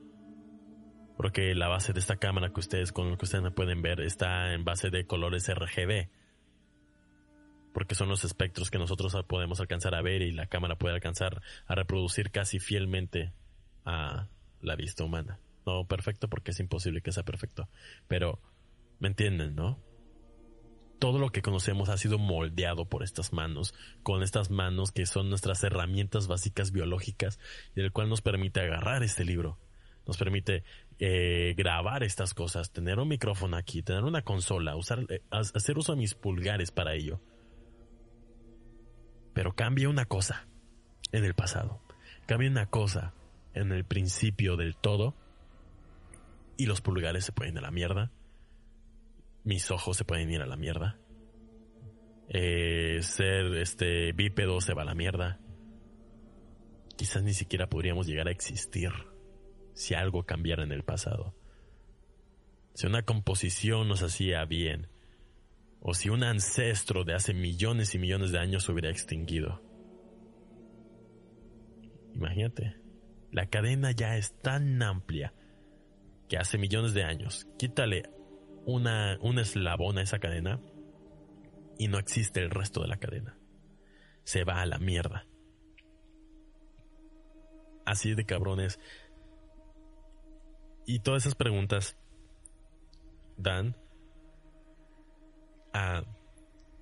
Porque 1.19 1.53
la 1.53 1.67
base 1.67 1.91
de 1.91 1.99
esta 1.99 2.15
cámara 2.15 2.53
que 2.53 2.61
ustedes, 2.61 2.93
con 2.93 3.09
lo 3.09 3.17
que 3.17 3.25
ustedes 3.25 3.51
pueden 3.51 3.81
ver, 3.81 3.99
está 3.99 4.53
en 4.53 4.63
base 4.63 4.89
de 4.89 5.05
colores 5.05 5.53
RGB. 5.53 6.07
Porque 7.73 7.93
son 7.93 8.07
los 8.07 8.23
espectros 8.23 8.71
que 8.71 8.77
nosotros 8.77 9.17
podemos 9.27 9.59
alcanzar 9.59 9.95
a 9.95 10.01
ver 10.01 10.21
y 10.21 10.31
la 10.31 10.47
cámara 10.47 10.77
puede 10.77 10.95
alcanzar 10.95 11.41
a 11.67 11.75
reproducir 11.75 12.31
casi 12.31 12.59
fielmente 12.59 13.33
a 13.83 14.29
la 14.61 14.77
vista 14.77 15.03
humana. 15.03 15.41
No 15.65 15.85
perfecto 15.85 16.29
porque 16.29 16.51
es 16.51 16.59
imposible 16.61 17.01
que 17.01 17.11
sea 17.11 17.23
perfecto. 17.23 17.67
Pero, 18.07 18.39
¿me 18.99 19.09
entienden, 19.09 19.55
no? 19.55 19.77
Todo 20.99 21.19
lo 21.19 21.33
que 21.33 21.41
conocemos 21.41 21.89
ha 21.89 21.97
sido 21.97 22.17
moldeado 22.17 22.85
por 22.85 23.03
estas 23.03 23.33
manos, 23.33 23.73
con 24.03 24.23
estas 24.23 24.51
manos 24.51 24.93
que 24.93 25.05
son 25.05 25.27
nuestras 25.27 25.65
herramientas 25.65 26.27
básicas 26.27 26.71
biológicas 26.71 27.39
y 27.75 27.81
el 27.81 27.91
cual 27.91 28.07
nos 28.07 28.21
permite 28.21 28.61
agarrar 28.61 29.03
este 29.03 29.25
libro, 29.25 29.59
nos 30.09 30.17
permite 30.17 30.63
eh, 30.97 31.53
grabar 31.55 32.01
estas 32.01 32.33
cosas, 32.33 32.71
tener 32.71 32.97
un 32.97 33.07
micrófono 33.07 33.57
aquí, 33.57 33.83
tener 33.83 34.03
una 34.03 34.23
consola, 34.23 34.75
usar, 34.75 35.05
eh, 35.07 35.21
hacer 35.29 35.77
uso 35.77 35.91
de 35.91 35.99
mis 35.99 36.15
pulgares 36.15 36.71
para 36.71 36.95
ello. 36.95 37.21
Pero 39.35 39.53
cambia 39.53 39.87
una 39.87 40.05
cosa 40.05 40.47
en 41.11 41.25
el 41.25 41.35
pasado, 41.35 41.79
cambia 42.25 42.49
una 42.49 42.65
cosa 42.65 43.13
en 43.53 43.71
el 43.71 43.85
principio 43.85 44.57
del 44.57 44.75
todo 44.75 45.13
y 46.57 46.65
los 46.65 46.81
pulgares 46.81 47.23
se 47.23 47.31
pueden 47.31 47.53
ir 47.53 47.59
a 47.59 47.61
la 47.61 47.71
mierda. 47.71 48.11
Mis 49.43 49.69
ojos 49.69 49.95
se 49.95 50.05
pueden 50.05 50.31
ir 50.31 50.41
a 50.41 50.47
la 50.47 50.57
mierda. 50.57 50.97
Eh, 52.29 52.97
ser 53.03 53.57
este 53.57 54.11
bípedo 54.13 54.59
se 54.59 54.73
va 54.73 54.81
a 54.81 54.85
la 54.85 54.95
mierda. 54.95 55.39
Quizás 56.97 57.21
ni 57.21 57.35
siquiera 57.35 57.69
podríamos 57.69 58.07
llegar 58.07 58.27
a 58.27 58.31
existir 58.31 58.89
si 59.79 59.93
algo 59.93 60.23
cambiara 60.23 60.63
en 60.63 60.73
el 60.73 60.83
pasado. 60.83 61.33
Si 62.73 62.85
una 62.85 63.03
composición 63.03 63.87
nos 63.87 64.03
hacía 64.03 64.43
bien, 64.43 64.89
o 65.79 65.93
si 65.93 66.09
un 66.09 66.25
ancestro 66.25 67.05
de 67.05 67.13
hace 67.13 67.33
millones 67.33 67.95
y 67.95 67.99
millones 67.99 68.33
de 68.33 68.39
años 68.39 68.65
se 68.65 68.73
hubiera 68.73 68.89
extinguido. 68.89 69.63
Imagínate, 72.13 72.75
la 73.31 73.45
cadena 73.45 73.91
ya 73.91 74.17
es 74.17 74.37
tan 74.41 74.83
amplia 74.83 75.33
que 76.27 76.37
hace 76.37 76.57
millones 76.57 76.93
de 76.93 77.05
años, 77.05 77.47
quítale 77.57 78.03
una, 78.65 79.17
un 79.21 79.39
eslabón 79.39 79.97
a 79.97 80.01
esa 80.01 80.19
cadena 80.19 80.59
y 81.77 81.87
no 81.87 81.99
existe 81.99 82.41
el 82.41 82.49
resto 82.49 82.81
de 82.81 82.89
la 82.89 82.97
cadena. 82.97 83.39
Se 84.25 84.43
va 84.43 84.61
a 84.61 84.65
la 84.65 84.77
mierda. 84.77 85.25
Así 87.85 88.13
de 88.13 88.25
cabrones. 88.25 88.77
Y 90.89 91.01
todas 91.01 91.21
esas 91.21 91.35
preguntas 91.35 91.95
dan 93.37 93.75
a 95.71 96.01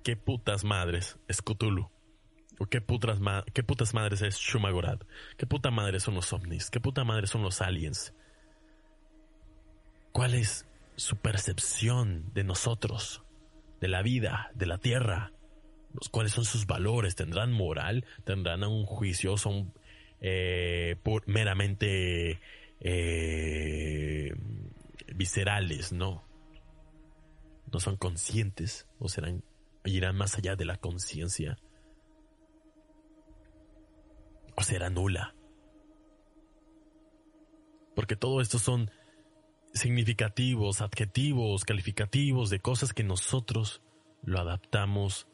qué 0.02 0.16
putas 0.16 0.64
madres 0.64 1.18
es 1.28 1.42
Cthulhu. 1.42 1.90
¿O 2.58 2.64
qué 2.64 2.80
putas, 2.80 3.18
qué 3.52 3.62
putas 3.62 3.92
madres 3.92 4.22
es 4.22 4.38
Shumagorad? 4.38 5.00
¿Qué 5.36 5.46
puta 5.46 5.70
madre 5.70 6.00
son 6.00 6.14
los 6.14 6.32
ovnis? 6.32 6.70
¿Qué 6.70 6.80
puta 6.80 7.04
madre 7.04 7.26
son 7.26 7.42
los 7.42 7.60
aliens? 7.60 8.14
¿Cuál 10.12 10.32
es 10.32 10.66
su 10.96 11.18
percepción 11.18 12.32
de 12.32 12.44
nosotros, 12.44 13.22
de 13.78 13.88
la 13.88 14.00
vida, 14.00 14.50
de 14.54 14.64
la 14.64 14.78
tierra? 14.78 15.32
¿Cuáles 16.10 16.32
son 16.32 16.46
sus 16.46 16.66
valores? 16.66 17.14
¿Tendrán 17.14 17.52
moral? 17.52 18.06
¿Tendrán 18.24 18.64
un 18.64 18.86
juicio? 18.86 19.36
¿Son 19.36 19.74
eh, 20.22 20.96
meramente 21.26 22.40
eh, 22.80 24.32
viscerales? 25.14 25.92
No. 25.92 26.24
No 27.72 27.80
son 27.80 27.96
conscientes 27.96 28.88
o 28.98 29.08
serán 29.08 29.44
irán 29.84 30.16
más 30.16 30.36
allá 30.36 30.56
de 30.56 30.64
la 30.64 30.76
conciencia. 30.76 31.58
O 34.56 34.62
será 34.62 34.90
nula. 34.90 35.34
Porque 37.94 38.16
todo 38.16 38.40
esto 38.40 38.58
son 38.58 38.90
significativos, 39.74 40.80
adjetivos, 40.80 41.64
calificativos 41.64 42.50
de 42.50 42.60
cosas 42.60 42.92
que 42.92 43.04
nosotros 43.04 43.82
lo 44.22 44.40
adaptamos 44.40 45.28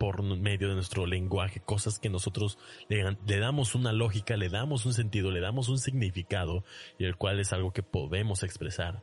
por 0.00 0.22
medio 0.22 0.70
de 0.70 0.76
nuestro 0.76 1.04
lenguaje, 1.04 1.60
cosas 1.60 1.98
que 1.98 2.08
nosotros 2.08 2.56
le, 2.88 3.38
damos 3.38 3.74
una 3.74 3.92
lógica, 3.92 4.38
le 4.38 4.48
damos 4.48 4.86
un 4.86 4.94
sentido, 4.94 5.30
le 5.30 5.40
damos 5.40 5.68
un 5.68 5.76
significado 5.76 6.64
y 6.98 7.04
el 7.04 7.16
cual 7.16 7.38
es 7.38 7.52
algo 7.52 7.74
que 7.74 7.82
podemos 7.82 8.42
expresar. 8.42 9.02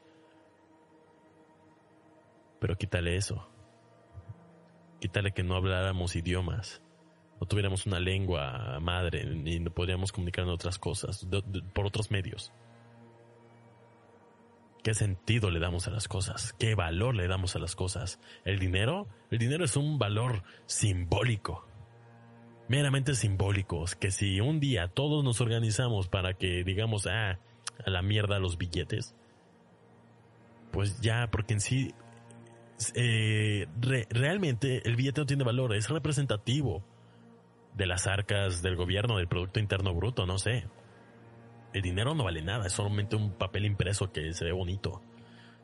Pero 2.60 2.76
quítale 2.80 3.16
eso. 3.16 3.48
Quítale 5.00 5.34
que 5.34 5.44
no 5.44 5.56
habláramos 5.56 6.16
idiomas, 6.16 6.82
no 7.40 7.46
tuviéramos 7.46 7.86
una 7.86 8.00
lengua 8.00 8.80
madre 8.82 9.22
y 9.22 9.60
no 9.60 9.70
podríamos 9.70 10.12
comunicar 10.12 10.46
en 10.46 10.50
otras 10.50 10.80
cosas, 10.80 11.28
por 11.76 11.86
otros 11.86 12.10
medios. 12.10 12.52
¿Qué 14.88 14.94
sentido 14.94 15.52
le 15.52 15.60
damos 15.60 15.86
a 15.90 15.92
las 15.92 16.08
cosas? 16.08 16.54
¿Qué 16.58 16.74
valor 16.74 17.14
le 17.14 17.28
damos 17.28 17.58
a 17.58 17.60
las 17.60 17.76
cosas? 17.76 18.22
¿El 18.46 18.58
dinero? 18.58 19.06
El 19.30 19.38
dinero 19.38 19.66
es 19.66 19.76
un 19.76 20.00
valor 20.00 20.44
simbólico. 20.66 21.68
Meramente 22.70 23.14
simbólico. 23.14 23.84
Que 24.00 24.12
si 24.12 24.40
un 24.40 24.62
día 24.62 24.88
todos 24.88 25.26
nos 25.26 25.42
organizamos 25.42 26.08
para 26.08 26.36
que 26.36 26.64
digamos, 26.64 27.06
ah, 27.06 27.38
a 27.86 27.90
la 27.90 28.02
mierda 28.02 28.40
los 28.40 28.58
billetes, 28.58 29.14
pues 30.72 31.02
ya, 31.02 31.28
porque 31.32 31.56
en 31.56 31.60
sí, 31.60 31.94
eh, 32.96 33.68
realmente 34.10 34.88
el 34.88 34.96
billete 34.96 35.20
no 35.20 35.28
tiene 35.28 35.44
valor, 35.44 35.76
es 35.76 35.90
representativo 35.90 36.82
de 37.76 37.88
las 37.88 38.08
arcas 38.08 38.62
del 38.62 38.78
gobierno, 38.78 39.18
del 39.18 39.28
Producto 39.28 39.60
Interno 39.60 39.94
Bruto, 39.94 40.26
no 40.26 40.38
sé 40.38 40.64
el 41.74 41.82
dinero 41.82 42.16
no 42.16 42.24
vale 42.24 42.42
nada, 42.42 42.68
es 42.68 42.74
solamente 42.74 43.16
un 43.16 43.32
papel 43.32 43.66
impreso 43.66 44.12
que 44.12 44.34
se 44.34 44.46
ve 44.46 44.52
bonito, 44.52 45.02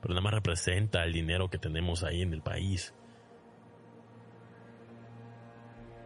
pero 0.01 0.13
nada 0.13 0.21
más 0.21 0.33
representa 0.33 1.03
el 1.03 1.13
dinero 1.13 1.49
que 1.49 1.57
tenemos 1.57 2.03
ahí 2.03 2.21
en 2.21 2.33
el 2.33 2.41
país. 2.41 2.93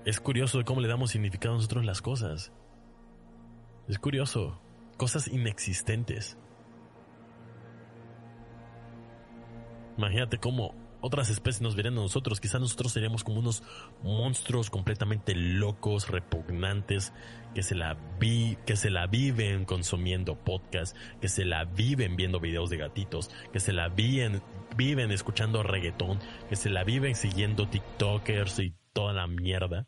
Es 0.05 0.21
curioso 0.21 0.57
de 0.57 0.63
cómo 0.63 0.79
le 0.79 0.87
damos 0.87 1.11
significado 1.11 1.55
a 1.55 1.57
nosotros 1.57 1.83
las 1.83 2.01
cosas. 2.01 2.53
Es 3.89 3.99
curioso, 3.99 4.61
cosas 4.95 5.27
inexistentes. 5.27 6.37
Imagínate 9.97 10.37
cómo 10.37 10.75
otras 11.07 11.29
especies 11.29 11.61
nos 11.61 11.75
verían 11.75 11.97
a 11.97 12.01
nosotros. 12.01 12.39
Quizás 12.39 12.61
nosotros 12.61 12.91
seríamos 12.91 13.23
como 13.23 13.39
unos 13.39 13.63
monstruos 14.03 14.69
completamente 14.69 15.33
locos, 15.35 16.09
repugnantes, 16.09 17.13
que 17.55 17.63
se 17.63 17.75
la 17.75 17.97
vi, 18.19 18.57
que 18.65 18.75
se 18.75 18.89
la 18.89 19.07
viven 19.07 19.65
consumiendo 19.65 20.35
podcasts, 20.35 20.95
que 21.21 21.29
se 21.29 21.45
la 21.45 21.65
viven 21.65 22.15
viendo 22.15 22.39
videos 22.39 22.69
de 22.69 22.77
gatitos, 22.77 23.31
que 23.51 23.59
se 23.59 23.73
la 23.73 23.89
viven, 23.89 24.41
viven 24.75 25.11
escuchando 25.11 25.63
reggaetón, 25.63 26.19
que 26.49 26.55
se 26.55 26.69
la 26.69 26.83
viven 26.83 27.15
siguiendo 27.15 27.67
TikTokers 27.67 28.59
y 28.59 28.75
toda 28.93 29.13
la 29.13 29.27
mierda. 29.27 29.87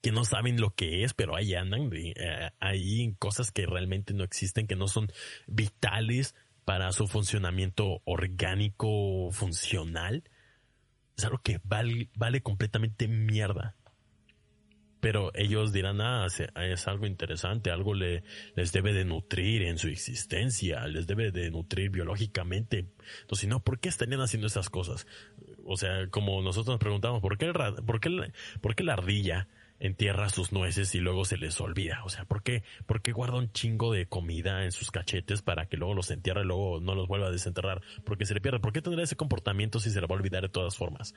Que 0.00 0.12
no 0.12 0.24
saben 0.24 0.60
lo 0.60 0.74
que 0.74 1.04
es, 1.04 1.12
pero 1.12 1.36
ahí 1.36 1.54
andan, 1.54 1.90
eh, 1.92 2.50
ahí 2.60 3.14
cosas 3.18 3.50
que 3.50 3.66
realmente 3.66 4.14
no 4.14 4.24
existen, 4.24 4.66
que 4.66 4.76
no 4.76 4.88
son 4.88 5.08
vitales 5.46 6.34
para 6.70 6.92
su 6.92 7.08
funcionamiento 7.08 8.00
orgánico 8.04 9.32
funcional, 9.32 10.22
es 11.18 11.24
algo 11.24 11.38
que 11.42 11.58
vale, 11.64 12.10
vale 12.14 12.42
completamente 12.42 13.08
mierda. 13.08 13.74
Pero 15.00 15.32
ellos 15.34 15.72
dirán, 15.72 16.00
ah, 16.00 16.28
es 16.28 16.86
algo 16.86 17.08
interesante, 17.08 17.72
algo 17.72 17.94
le, 17.94 18.22
les 18.54 18.70
debe 18.70 18.92
de 18.92 19.04
nutrir 19.04 19.62
en 19.62 19.78
su 19.78 19.88
existencia, 19.88 20.86
les 20.86 21.08
debe 21.08 21.32
de 21.32 21.50
nutrir 21.50 21.90
biológicamente. 21.90 22.86
Entonces, 23.22 23.48
no, 23.48 23.64
¿por 23.64 23.80
qué 23.80 23.88
estarían 23.88 24.20
haciendo 24.20 24.46
esas 24.46 24.70
cosas? 24.70 25.08
O 25.64 25.76
sea, 25.76 26.06
como 26.06 26.40
nosotros 26.40 26.74
nos 26.74 26.78
preguntamos, 26.78 27.20
¿por 27.20 27.36
qué, 27.36 27.52
por 27.84 28.00
qué, 28.00 28.32
por 28.60 28.76
qué 28.76 28.84
la 28.84 28.92
ardilla 28.92 29.48
entierra 29.80 30.28
sus 30.28 30.52
nueces 30.52 30.94
y 30.94 31.00
luego 31.00 31.24
se 31.24 31.38
les 31.38 31.60
olvida. 31.60 32.04
O 32.04 32.10
sea, 32.10 32.26
¿por 32.26 32.42
qué, 32.42 32.62
¿por 32.86 33.00
qué 33.00 33.12
guarda 33.12 33.38
un 33.38 33.50
chingo 33.52 33.92
de 33.92 34.06
comida 34.06 34.64
en 34.64 34.72
sus 34.72 34.90
cachetes 34.90 35.42
para 35.42 35.66
que 35.66 35.78
luego 35.78 35.94
los 35.94 36.10
entierre 36.10 36.42
y 36.42 36.44
luego 36.44 36.80
no 36.80 36.94
los 36.94 37.08
vuelva 37.08 37.28
a 37.28 37.30
desenterrar? 37.30 37.82
Porque 38.04 38.26
se 38.26 38.34
le 38.34 38.40
pierde. 38.40 38.60
¿Por 38.60 38.72
qué 38.72 38.82
tendrá 38.82 39.02
ese 39.02 39.16
comportamiento 39.16 39.80
si 39.80 39.90
se 39.90 40.00
le 40.00 40.06
va 40.06 40.14
a 40.14 40.18
olvidar 40.18 40.42
de 40.42 40.50
todas 40.50 40.76
formas? 40.76 41.14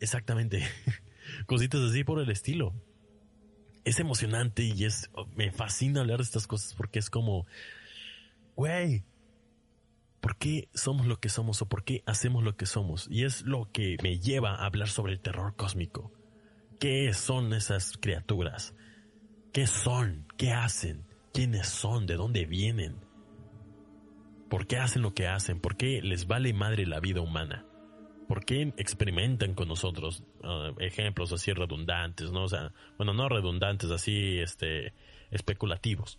Exactamente. 0.00 0.66
Cositas 1.46 1.80
así 1.80 2.02
por 2.02 2.20
el 2.20 2.30
estilo. 2.30 2.74
Es 3.84 4.00
emocionante 4.00 4.64
y 4.64 4.84
es, 4.84 5.10
me 5.36 5.52
fascina 5.52 6.00
hablar 6.00 6.18
de 6.18 6.24
estas 6.24 6.46
cosas 6.46 6.74
porque 6.74 6.98
es 6.98 7.10
como, 7.10 7.46
güey, 8.56 9.04
¿por 10.20 10.36
qué 10.36 10.68
somos 10.74 11.06
lo 11.06 11.20
que 11.20 11.28
somos 11.28 11.62
o 11.62 11.68
por 11.68 11.84
qué 11.84 12.02
hacemos 12.06 12.42
lo 12.42 12.56
que 12.56 12.66
somos? 12.66 13.06
Y 13.08 13.24
es 13.24 13.42
lo 13.42 13.70
que 13.70 13.98
me 14.02 14.18
lleva 14.18 14.54
a 14.54 14.66
hablar 14.66 14.88
sobre 14.88 15.12
el 15.12 15.20
terror 15.20 15.54
cósmico 15.54 16.12
¿Qué 16.84 17.14
son 17.14 17.54
esas 17.54 17.96
criaturas? 17.96 18.74
¿Qué 19.54 19.66
son? 19.66 20.26
¿Qué 20.36 20.52
hacen? 20.52 21.06
¿Quiénes 21.32 21.66
son? 21.66 22.04
¿De 22.04 22.14
dónde 22.14 22.44
vienen? 22.44 23.00
¿Por 24.50 24.66
qué 24.66 24.76
hacen 24.76 25.00
lo 25.00 25.14
que 25.14 25.26
hacen? 25.26 25.60
¿Por 25.60 25.78
qué 25.78 26.02
les 26.02 26.26
vale 26.26 26.52
madre 26.52 26.84
la 26.84 27.00
vida 27.00 27.22
humana? 27.22 27.64
¿Por 28.28 28.44
qué 28.44 28.74
experimentan 28.76 29.54
con 29.54 29.68
nosotros? 29.68 30.24
Ah, 30.42 30.72
ejemplos 30.78 31.32
así 31.32 31.54
redundantes, 31.54 32.32
¿no? 32.32 32.44
O 32.44 32.48
sea, 32.48 32.70
bueno, 32.98 33.14
no 33.14 33.30
redundantes, 33.30 33.90
así, 33.90 34.38
este, 34.40 34.92
especulativos. 35.30 36.18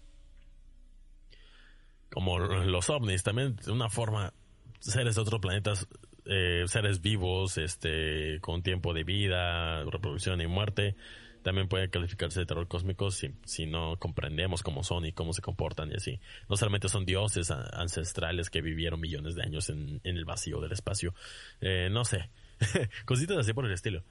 Como 2.11 2.39
los 2.39 2.89
ovnis, 2.89 3.21
también 3.21 3.55
de 3.57 3.71
una 3.71 3.91
forma, 3.91 4.33
seres 4.79 5.13
de 5.13 5.21
otros 5.21 5.39
planetas 5.39 5.87
eh, 6.25 6.63
seres 6.67 7.01
vivos, 7.01 7.57
este, 7.57 8.39
con 8.41 8.63
tiempo 8.63 8.93
de 8.93 9.03
vida, 9.03 9.83
reproducción 9.85 10.41
y 10.41 10.47
muerte, 10.47 10.95
también 11.43 11.67
puede 11.67 11.91
calificarse 11.91 12.39
de 12.39 12.47
terror 12.47 12.67
cósmico 12.67 13.11
si, 13.11 13.35
si 13.45 13.67
no 13.67 13.97
comprendemos 13.99 14.63
cómo 14.63 14.83
son 14.83 15.05
y 15.05 15.11
cómo 15.11 15.31
se 15.31 15.43
comportan 15.43 15.91
y 15.91 15.95
así. 15.95 16.19
No 16.49 16.57
solamente 16.57 16.89
son 16.89 17.05
dioses 17.05 17.51
ancestrales 17.51 18.49
que 18.49 18.61
vivieron 18.61 18.99
millones 18.99 19.35
de 19.35 19.43
años 19.43 19.69
en, 19.69 20.01
el 20.03 20.25
vacío 20.25 20.59
del 20.59 20.71
espacio. 20.71 21.13
Eh, 21.61 21.89
no 21.91 22.03
sé. 22.03 22.31
Cositas 23.05 23.37
así 23.37 23.53
por 23.53 23.67
el 23.67 23.73
estilo. 23.73 24.03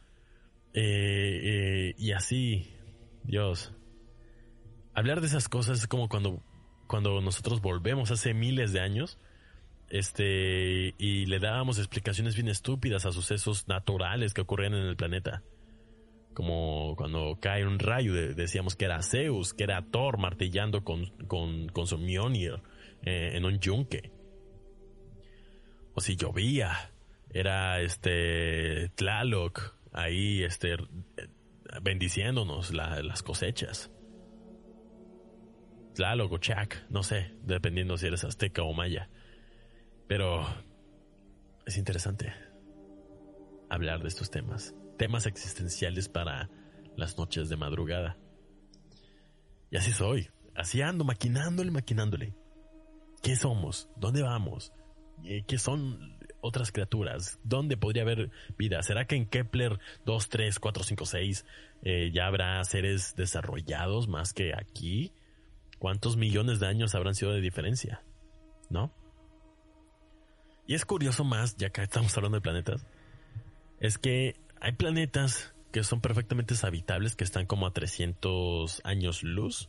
Eh, 0.74 1.94
y 1.98 2.12
así, 2.12 2.72
Dios. 3.24 3.72
Hablar 4.94 5.20
de 5.20 5.26
esas 5.26 5.48
cosas 5.48 5.80
es 5.80 5.86
como 5.88 6.08
cuando, 6.08 6.40
cuando 6.86 7.20
nosotros 7.20 7.60
volvemos 7.60 8.12
hace 8.12 8.32
miles 8.32 8.72
de 8.72 8.78
años 8.78 9.18
este, 9.94 10.92
y 10.98 11.26
le 11.26 11.38
dábamos 11.38 11.78
explicaciones 11.78 12.34
bien 12.34 12.48
estúpidas 12.48 13.06
a 13.06 13.12
sucesos 13.12 13.68
naturales 13.68 14.34
que 14.34 14.40
ocurrían 14.40 14.74
en 14.74 14.86
el 14.86 14.96
planeta. 14.96 15.44
Como 16.34 16.96
cuando 16.96 17.38
cae 17.40 17.64
un 17.64 17.78
rayo, 17.78 18.12
decíamos 18.34 18.74
que 18.74 18.86
era 18.86 19.00
Zeus, 19.02 19.54
que 19.54 19.62
era 19.62 19.86
Thor 19.88 20.18
martillando 20.18 20.82
con, 20.82 21.06
con, 21.28 21.68
con 21.68 21.86
su 21.86 21.96
Mjolnir 21.96 22.60
eh, 23.04 23.34
en 23.34 23.44
un 23.44 23.60
yunque. 23.60 24.10
O 25.94 26.00
si 26.00 26.16
llovía, 26.16 26.90
era 27.30 27.80
este 27.80 28.88
Tlaloc 28.96 29.76
ahí 29.92 30.42
este 30.42 30.76
bendiciéndonos 31.82 32.74
las 32.74 33.22
cosechas. 33.22 33.92
Tlaloc 35.94 36.32
o 36.32 36.38
Chac, 36.38 36.84
no 36.90 37.04
sé, 37.04 37.30
dependiendo 37.44 37.96
si 37.96 38.08
eres 38.08 38.24
azteca 38.24 38.64
o 38.64 38.72
maya. 38.72 39.08
Pero 40.06 40.46
es 41.66 41.76
interesante 41.76 42.32
hablar 43.70 44.02
de 44.02 44.08
estos 44.08 44.30
temas, 44.30 44.74
temas 44.98 45.26
existenciales 45.26 46.08
para 46.08 46.50
las 46.96 47.16
noches 47.16 47.48
de 47.48 47.56
madrugada. 47.56 48.16
Y 49.70 49.76
así 49.76 49.92
soy, 49.92 50.28
así 50.54 50.82
ando, 50.82 51.04
maquinándole, 51.04 51.70
maquinándole. 51.70 52.34
¿Qué 53.22 53.34
somos? 53.34 53.88
¿Dónde 53.96 54.22
vamos? 54.22 54.72
¿Qué 55.46 55.58
son 55.58 56.18
otras 56.42 56.70
criaturas? 56.70 57.40
¿Dónde 57.42 57.76
podría 57.78 58.02
haber 58.02 58.30
vida? 58.58 58.82
¿Será 58.82 59.06
que 59.06 59.16
en 59.16 59.26
Kepler 59.26 59.80
2, 60.04 60.28
3, 60.28 60.58
4, 60.58 60.84
5, 60.84 61.06
6 61.06 61.46
ya 62.12 62.26
habrá 62.26 62.62
seres 62.64 63.16
desarrollados 63.16 64.06
más 64.06 64.34
que 64.34 64.52
aquí? 64.54 65.12
¿Cuántos 65.78 66.16
millones 66.18 66.60
de 66.60 66.66
años 66.66 66.94
habrán 66.94 67.14
sido 67.14 67.32
de 67.32 67.40
diferencia? 67.40 68.04
¿No? 68.68 68.92
Y 70.66 70.74
es 70.74 70.84
curioso 70.84 71.24
más, 71.24 71.56
ya 71.56 71.70
que 71.70 71.82
estamos 71.82 72.16
hablando 72.16 72.36
de 72.36 72.42
planetas, 72.42 72.86
es 73.80 73.98
que 73.98 74.36
hay 74.60 74.72
planetas 74.72 75.54
que 75.72 75.82
son 75.82 76.00
perfectamente 76.00 76.54
habitables, 76.62 77.16
que 77.16 77.24
están 77.24 77.46
como 77.46 77.66
a 77.66 77.72
300 77.72 78.80
años 78.84 79.22
luz. 79.22 79.68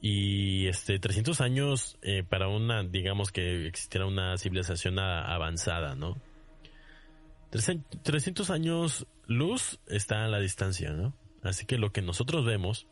Y 0.00 0.68
este 0.68 0.98
300 0.98 1.40
años 1.40 1.98
eh, 2.02 2.22
para 2.22 2.48
una, 2.48 2.84
digamos 2.84 3.32
que 3.32 3.66
existiera 3.66 4.06
una 4.06 4.38
civilización 4.38 4.98
avanzada, 4.98 5.94
¿no? 5.96 6.16
300 7.50 8.50
años 8.50 9.06
luz 9.26 9.80
está 9.86 10.24
a 10.24 10.28
la 10.28 10.38
distancia, 10.38 10.92
¿no? 10.92 11.14
Así 11.42 11.66
que 11.66 11.78
lo 11.78 11.92
que 11.92 12.02
nosotros 12.02 12.44
vemos 12.44 12.86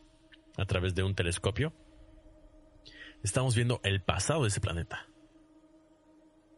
a 0.56 0.64
través 0.64 0.94
de 0.94 1.02
un 1.02 1.14
telescopio, 1.14 1.72
estamos 3.22 3.54
viendo 3.54 3.80
el 3.84 4.02
pasado 4.02 4.42
de 4.42 4.48
ese 4.48 4.60
planeta. 4.60 5.06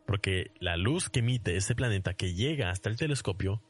Porque 0.06 0.52
la 0.60 0.76
luz 0.76 1.10
que 1.10 1.20
emite 1.20 1.56
ese 1.56 1.74
planeta 1.74 2.14
que 2.14 2.34
llega 2.34 2.70
hasta 2.70 2.88
el 2.88 2.96
telescopio 2.96 3.62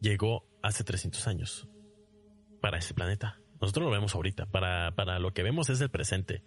llegó 0.00 0.46
hace 0.62 0.84
300 0.84 1.26
años 1.26 1.68
para 2.60 2.78
ese 2.78 2.94
planeta. 2.94 3.40
Nosotros 3.60 3.86
lo 3.86 3.90
vemos 3.90 4.14
ahorita. 4.14 4.46
Para, 4.46 4.94
para 4.94 5.18
lo 5.18 5.32
que 5.32 5.42
vemos 5.42 5.70
es 5.70 5.80
el 5.80 5.90
presente. 5.90 6.42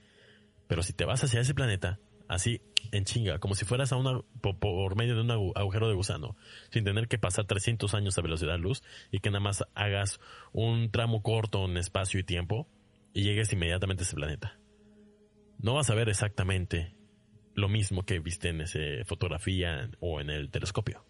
Pero 0.68 0.84
si 0.84 0.94
te 0.94 1.06
vas 1.06 1.24
hacia 1.24 1.42
ese 1.42 1.56
planeta, 1.56 2.00
así 2.28 2.62
en 2.92 3.06
chinga, 3.06 3.40
como 3.40 3.56
si 3.56 3.66
fueras 3.66 3.92
a 3.92 3.98
una, 3.98 4.22
por, 4.42 4.96
medio 4.96 5.16
de 5.16 5.22
un 5.22 5.32
agujero 5.32 5.90
de 5.90 5.96
gusano, 5.96 6.38
sin 6.70 6.84
tener 6.84 7.08
que 7.08 7.18
pasar 7.18 7.46
300 7.46 7.94
años 7.96 8.18
a 8.18 8.22
velocidad 8.22 8.58
luz 8.60 8.84
y 9.12 9.20
que 9.20 9.32
nada 9.32 9.42
más 9.42 9.66
hagas 9.74 10.20
un 10.54 10.92
tramo 10.92 11.22
corto 11.24 11.66
en 11.66 11.78
espacio 11.78 12.20
y 12.20 12.24
tiempo 12.24 12.68
y 13.14 13.24
llegues 13.24 13.52
inmediatamente 13.52 14.04
a 14.04 14.06
ese 14.06 14.16
planeta. 14.16 14.60
No 15.58 15.74
vas 15.74 15.90
a 15.90 15.96
ver 15.96 16.08
exactamente 16.08 16.96
lo 17.56 17.70
mismo 17.70 18.04
que 18.04 18.20
viste 18.20 18.50
en 18.50 18.62
esa 18.62 18.80
fotografía 19.06 19.90
o 20.00 20.22
en 20.22 20.30
el 20.30 20.50
telescopio. 20.50 21.06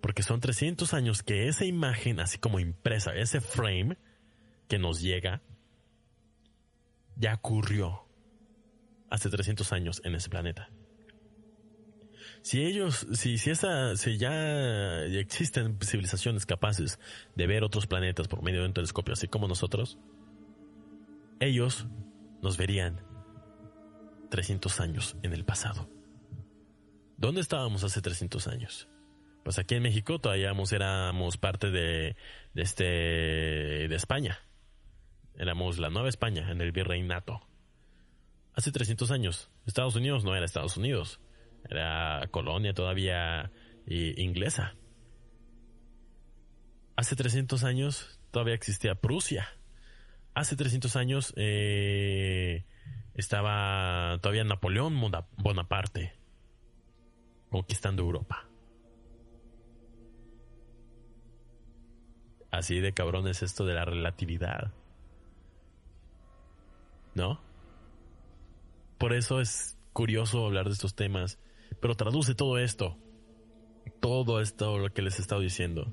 Porque 0.00 0.22
son 0.22 0.40
300 0.40 0.94
años 0.94 1.22
que 1.22 1.48
esa 1.48 1.64
imagen, 1.64 2.18
así 2.18 2.38
como 2.38 2.58
impresa, 2.58 3.14
ese 3.14 3.40
frame 3.40 3.96
que 4.68 4.78
nos 4.78 5.00
llega, 5.00 5.42
ya 7.16 7.34
ocurrió 7.34 8.04
hace 9.10 9.28
300 9.30 9.72
años 9.72 10.00
en 10.04 10.14
ese 10.14 10.28
planeta. 10.28 10.70
Si 12.42 12.64
ellos, 12.64 13.06
si, 13.12 13.38
si 13.38 13.50
esa, 13.50 13.96
si 13.96 14.18
ya 14.18 15.04
existen 15.04 15.78
civilizaciones 15.80 16.46
capaces 16.46 16.98
de 17.36 17.46
ver 17.46 17.62
otros 17.62 17.86
planetas 17.86 18.26
por 18.26 18.42
medio 18.42 18.62
de 18.62 18.66
un 18.66 18.72
telescopio, 18.72 19.12
así 19.12 19.28
como 19.28 19.46
nosotros, 19.46 19.98
ellos 21.38 21.86
nos 22.42 22.56
verían 22.56 23.00
300 24.32 24.80
años 24.80 25.14
en 25.22 25.34
el 25.34 25.44
pasado. 25.44 25.90
¿Dónde 27.18 27.42
estábamos 27.42 27.84
hace 27.84 28.00
300 28.00 28.48
años? 28.48 28.88
Pues 29.44 29.58
aquí 29.58 29.74
en 29.74 29.82
México 29.82 30.20
todavía 30.20 30.54
éramos 30.72 31.36
parte 31.36 31.70
de, 31.70 32.16
este, 32.54 32.84
de 32.84 33.94
España. 33.94 34.38
Éramos 35.36 35.78
la 35.78 35.90
Nueva 35.90 36.08
España 36.08 36.50
en 36.50 36.62
el 36.62 36.72
virreinato. 36.72 37.46
Hace 38.54 38.72
300 38.72 39.10
años, 39.10 39.50
Estados 39.66 39.96
Unidos 39.96 40.24
no 40.24 40.34
era 40.34 40.46
Estados 40.46 40.78
Unidos. 40.78 41.20
Era 41.68 42.26
colonia 42.30 42.72
todavía 42.72 43.52
inglesa. 43.86 44.76
Hace 46.96 47.16
300 47.16 47.64
años 47.64 48.18
todavía 48.30 48.54
existía 48.54 48.94
Prusia. 48.94 49.46
Hace 50.32 50.56
300 50.56 50.96
años 50.96 51.34
eh, 51.36 52.64
estaba 53.14 54.18
todavía 54.20 54.44
Napoleón 54.44 55.00
Bonaparte 55.36 56.14
conquistando 57.50 58.02
Europa. 58.02 58.48
Así 62.50 62.80
de 62.80 62.92
cabrón 62.92 63.28
es 63.28 63.42
esto 63.42 63.64
de 63.64 63.74
la 63.74 63.84
relatividad. 63.84 64.72
¿No? 67.14 67.40
Por 68.98 69.12
eso 69.12 69.40
es 69.40 69.78
curioso 69.92 70.46
hablar 70.46 70.66
de 70.66 70.72
estos 70.72 70.94
temas, 70.94 71.38
pero 71.80 71.94
traduce 71.94 72.34
todo 72.34 72.58
esto. 72.58 72.98
Todo 74.00 74.40
esto 74.40 74.78
lo 74.78 74.92
que 74.92 75.02
les 75.02 75.18
he 75.18 75.22
estado 75.22 75.40
diciendo. 75.40 75.92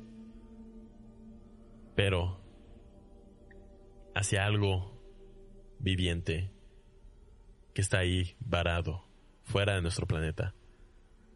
Pero 1.95 2.39
hacia 4.15 4.45
algo 4.45 4.97
viviente 5.79 6.51
que 7.73 7.81
está 7.81 7.99
ahí 7.99 8.35
varado, 8.39 9.05
fuera 9.43 9.75
de 9.75 9.81
nuestro 9.81 10.07
planeta, 10.07 10.53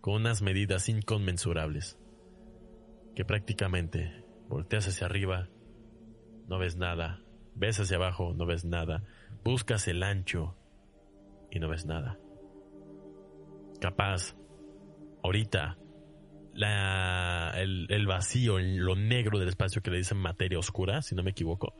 con 0.02 0.16
unas 0.16 0.42
medidas 0.42 0.90
inconmensurables, 0.90 1.98
que 3.16 3.26
prácticamente 3.26 4.24
volteas 4.50 4.88
hacia 4.88 5.06
arriba, 5.06 5.50
no 6.48 6.58
ves 6.58 6.76
nada, 6.76 7.22
ves 7.56 7.80
hacia 7.80 7.98
abajo, 7.98 8.34
no 8.34 8.46
ves 8.46 8.66
nada, 8.66 9.04
buscas 9.44 9.88
el 9.88 10.04
ancho 10.04 10.56
y 11.52 11.60
no 11.60 11.70
ves 11.70 11.86
nada. 11.86 12.20
Capaz, 13.80 14.36
ahorita, 15.24 15.78
la, 16.54 17.54
el, 17.56 17.88
el 17.90 18.08
vacío, 18.08 18.60
lo 18.60 18.96
negro 18.96 19.40
del 19.40 19.50
espacio 19.50 19.82
que 19.82 19.92
le 19.92 19.98
dicen 19.98 20.18
materia 20.18 20.60
oscura, 20.60 21.02
si 21.02 21.16
no 21.16 21.24
me 21.24 21.32
equivoco, 21.32 21.74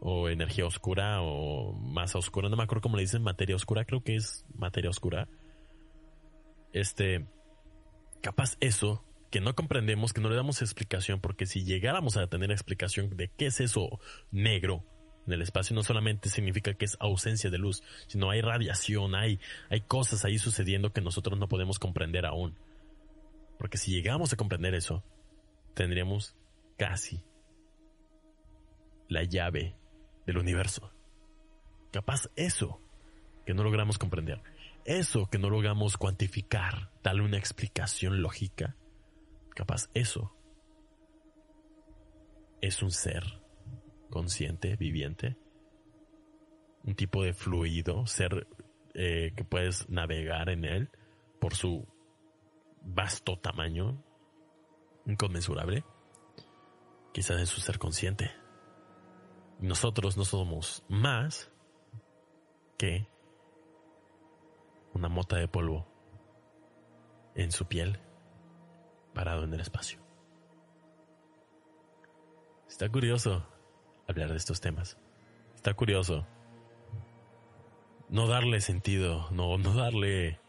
o 0.00 0.28
energía 0.28 0.66
oscura 0.66 1.20
o 1.22 1.72
masa 1.72 2.18
oscura, 2.18 2.48
no 2.48 2.56
me 2.56 2.62
acuerdo 2.62 2.82
cómo 2.82 2.96
le 2.96 3.02
dicen 3.02 3.22
materia 3.22 3.56
oscura, 3.56 3.84
creo 3.84 4.02
que 4.02 4.16
es 4.16 4.44
materia 4.54 4.90
oscura. 4.90 5.28
Este, 6.72 7.26
capaz 8.20 8.56
eso, 8.60 9.04
que 9.30 9.40
no 9.40 9.54
comprendemos, 9.54 10.12
que 10.12 10.20
no 10.20 10.28
le 10.28 10.36
damos 10.36 10.62
explicación, 10.62 11.20
porque 11.20 11.46
si 11.46 11.64
llegáramos 11.64 12.16
a 12.16 12.26
tener 12.28 12.50
explicación 12.50 13.16
de 13.16 13.28
qué 13.28 13.46
es 13.46 13.60
eso 13.60 14.00
negro 14.30 14.84
en 15.26 15.34
el 15.34 15.42
espacio, 15.42 15.74
no 15.74 15.82
solamente 15.82 16.30
significa 16.30 16.74
que 16.74 16.84
es 16.84 16.96
ausencia 17.00 17.50
de 17.50 17.58
luz, 17.58 17.82
sino 18.06 18.30
hay 18.30 18.40
radiación, 18.40 19.14
hay, 19.14 19.40
hay 19.68 19.80
cosas 19.82 20.24
ahí 20.24 20.38
sucediendo 20.38 20.92
que 20.92 21.00
nosotros 21.00 21.38
no 21.38 21.48
podemos 21.48 21.78
comprender 21.78 22.24
aún. 22.24 22.56
Porque 23.58 23.76
si 23.76 23.90
llegamos 23.90 24.32
a 24.32 24.36
comprender 24.36 24.74
eso, 24.74 25.02
tendríamos 25.74 26.36
casi 26.78 27.20
la 29.08 29.24
llave 29.24 29.77
del 30.28 30.36
universo. 30.36 30.92
Capaz 31.90 32.28
eso 32.36 32.82
que 33.46 33.54
no 33.54 33.64
logramos 33.64 33.96
comprender, 33.96 34.42
eso 34.84 35.30
que 35.30 35.38
no 35.38 35.48
logramos 35.48 35.96
cuantificar, 35.96 36.90
darle 37.02 37.22
una 37.22 37.38
explicación 37.38 38.20
lógica, 38.20 38.76
capaz 39.54 39.88
eso 39.94 40.36
es 42.60 42.82
un 42.82 42.90
ser 42.90 43.24
consciente, 44.10 44.76
viviente, 44.76 45.38
un 46.84 46.94
tipo 46.94 47.22
de 47.22 47.32
fluido, 47.32 48.06
ser 48.06 48.46
eh, 48.92 49.32
que 49.34 49.44
puedes 49.44 49.88
navegar 49.88 50.50
en 50.50 50.66
él 50.66 50.90
por 51.40 51.54
su 51.54 51.88
vasto 52.82 53.38
tamaño, 53.38 54.04
inconmensurable. 55.06 55.84
Quizás 57.14 57.40
es 57.40 57.56
un 57.56 57.62
ser 57.62 57.78
consciente 57.78 58.30
nosotros 59.58 60.16
no 60.16 60.24
somos 60.24 60.84
más 60.88 61.50
que 62.76 63.08
una 64.94 65.08
mota 65.08 65.36
de 65.36 65.48
polvo 65.48 65.86
en 67.34 67.52
su 67.52 67.66
piel 67.66 68.00
parado 69.14 69.44
en 69.44 69.54
el 69.54 69.60
espacio. 69.60 70.00
Está 72.68 72.88
curioso 72.88 73.46
hablar 74.06 74.30
de 74.30 74.36
estos 74.36 74.60
temas. 74.60 74.98
Está 75.54 75.74
curioso 75.74 76.26
no 78.08 78.26
darle 78.26 78.60
sentido, 78.60 79.28
no, 79.30 79.58
no 79.58 79.74
darle 79.74 80.40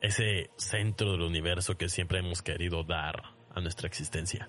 ese 0.00 0.50
centro 0.56 1.12
del 1.12 1.22
universo 1.22 1.76
que 1.76 1.88
siempre 1.88 2.20
hemos 2.20 2.42
querido 2.42 2.84
dar 2.84 3.34
a 3.54 3.60
nuestra 3.60 3.88
existencia. 3.88 4.48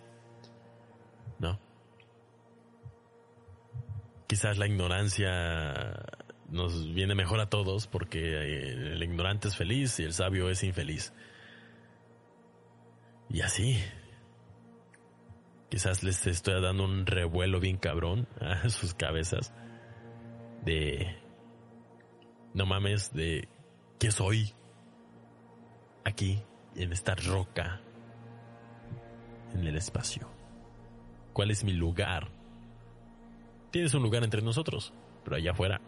Quizás 4.30 4.60
la 4.60 4.68
ignorancia 4.68 5.74
nos 6.50 6.94
viene 6.94 7.16
mejor 7.16 7.40
a 7.40 7.50
todos 7.50 7.88
porque 7.88 8.20
eh, 8.20 8.74
el 8.74 9.02
ignorante 9.02 9.48
es 9.48 9.58
feliz 9.58 10.00
y 10.00 10.04
el 10.04 10.14
sabio 10.14 10.52
es 10.52 10.64
infeliz. 10.64 11.14
Y 13.28 13.42
así. 13.42 13.84
Quizás 15.70 16.04
les 16.04 16.28
estoy 16.28 16.62
dando 16.62 16.86
un 16.86 17.08
revuelo 17.08 17.60
bien 17.60 17.78
cabrón 17.78 18.28
a 18.40 18.70
sus 18.70 18.94
cabezas 18.94 19.52
de... 20.64 21.18
No 22.54 22.68
mames, 22.68 23.12
de... 23.12 23.50
¿Qué 23.98 24.12
soy? 24.12 24.54
Aquí, 26.06 26.44
en 26.76 26.94
esta 26.94 27.16
roca, 27.16 27.82
en 29.56 29.66
el 29.66 29.76
espacio. 29.76 30.30
¿Cuál 31.34 31.50
es 31.50 31.64
mi 31.64 31.74
lugar? 31.74 32.39
Tienes 33.72 33.94
un 33.94 34.04
lugar 34.04 34.24
entre 34.24 34.42
nosotros, 34.42 34.94
pero 35.24 35.36
allá 35.36 35.52
afuera 35.52 35.80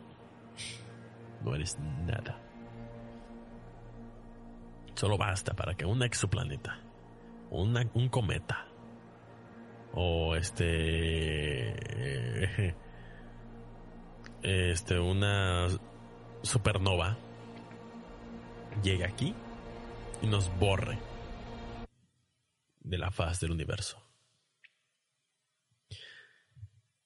no 1.44 1.56
eres 1.56 1.80
nada. 1.80 2.40
Solo 4.94 5.18
basta 5.18 5.56
para 5.56 5.74
que 5.74 5.86
un 5.86 6.04
exoplaneta, 6.04 6.80
una, 7.50 7.90
un 7.96 8.10
cometa, 8.10 8.68
o 9.94 10.36
este, 10.36 11.74
este, 14.44 15.00
una 15.00 15.68
supernova 16.44 17.18
llegue 18.84 19.06
aquí 19.06 19.34
y 20.22 20.28
nos 20.28 20.56
borre 20.60 20.98
de 22.80 22.98
la 22.98 23.10
faz 23.12 23.40
del 23.40 23.52
universo. 23.52 23.98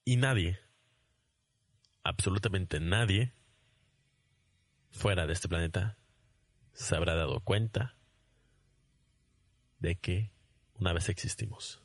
Y 0.04 0.18
nadie, 0.18 0.60
absolutamente 2.06 2.80
nadie, 2.80 3.34
fuera 4.92 5.26
de 5.26 5.34
este 5.34 5.50
planeta, 5.50 5.98
se 6.72 6.96
habrá 6.96 7.16
dado 7.16 7.42
cuenta 7.42 7.98
de 9.80 9.96
que 9.96 10.32
una 10.80 10.94
vez 10.94 11.10
existimos. 11.10 11.82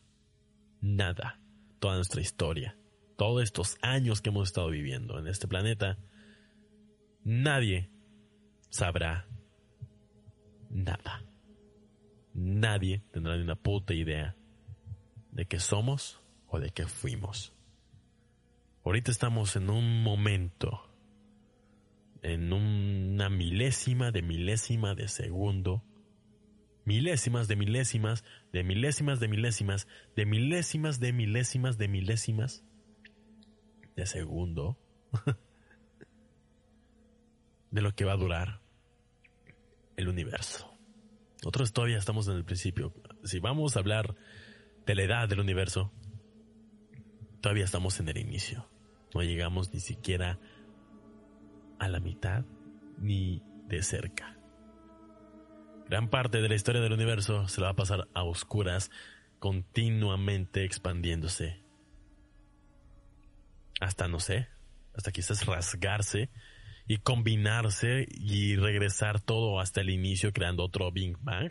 Nada, 0.81 1.41
toda 1.79 1.97
nuestra 1.97 2.21
historia, 2.21 2.77
todos 3.17 3.43
estos 3.43 3.79
años 3.81 4.21
que 4.21 4.29
hemos 4.29 4.49
estado 4.49 4.69
viviendo 4.69 5.19
en 5.19 5.27
este 5.27 5.49
planeta, 5.49 5.99
nadie 7.25 7.91
sabrá 8.69 9.27
nada. 10.69 11.25
Nadie 12.35 13.03
tendrá 13.11 13.37
ni 13.37 13.43
una 13.43 13.57
puta 13.57 13.95
idea 13.95 14.37
de 15.33 15.47
qué 15.47 15.59
somos 15.59 16.21
o 16.47 16.61
de 16.61 16.71
qué 16.71 16.87
fuimos. 16.87 17.55
Ahorita 18.83 19.11
estamos 19.11 19.57
en 19.57 19.69
un 19.69 20.03
momento, 20.03 20.91
en 22.23 22.53
una 22.53 23.29
milésima 23.29 24.11
de 24.11 24.23
milésima 24.23 24.95
de 24.95 25.07
segundo, 25.07 25.85
milésimas 26.87 27.47
de 27.47 27.57
milésimas, 27.57 28.25
de 28.53 28.65
milésimas 28.65 29.21
de 29.21 29.29
milésimas, 29.29 29.87
de 30.17 30.25
milésimas 30.25 30.99
de 30.99 31.13
milésimas 31.13 31.77
de 31.77 31.89
milésimas 31.89 32.65
de 33.97 34.07
segundo 34.07 34.79
de 37.71 37.83
lo 37.83 37.95
que 37.95 38.07
va 38.07 38.13
a 38.13 38.17
durar 38.17 38.63
el 39.99 40.09
universo. 40.09 40.75
Nosotros 41.43 41.75
todavía 41.75 41.99
estamos 41.99 42.29
en 42.29 42.37
el 42.37 42.45
principio. 42.47 42.95
Si 43.25 43.41
vamos 43.41 43.77
a 43.77 43.81
hablar 43.81 44.17
de 44.87 44.95
la 44.95 45.03
edad 45.03 45.29
del 45.29 45.41
universo, 45.41 45.93
todavía 47.43 47.65
estamos 47.65 48.01
en 48.01 48.09
el 48.09 48.17
inicio. 48.17 48.70
No 49.15 49.23
llegamos 49.23 49.73
ni 49.73 49.81
siquiera 49.81 50.39
a 51.79 51.89
la 51.89 52.01
mitad 52.01 52.45
ni 52.99 53.43
de 53.67 53.83
cerca. 53.83 54.37
Gran 55.89 56.09
parte 56.09 56.41
de 56.41 56.49
la 56.49 56.55
historia 56.55 56.81
del 56.81 56.93
universo 56.93 57.49
se 57.49 57.61
la 57.61 57.69
va 57.69 57.73
a 57.73 57.77
pasar 57.77 58.09
a 58.15 58.23
oscuras, 58.23 58.91
continuamente 59.41 60.65
expandiéndose. 60.65 61.65
Hasta, 63.81 64.07
no 64.07 64.21
sé, 64.21 64.49
hasta 64.95 65.11
quizás 65.11 65.45
rasgarse 65.47 66.31
y 66.87 66.99
combinarse 66.99 68.07
y 68.11 68.57
regresar 68.57 69.21
todo 69.21 69.59
hasta 69.59 69.81
el 69.81 69.91
inicio 69.91 70.33
creando 70.33 70.65
otro 70.65 70.93
Big 70.93 71.17
Bang 71.21 71.51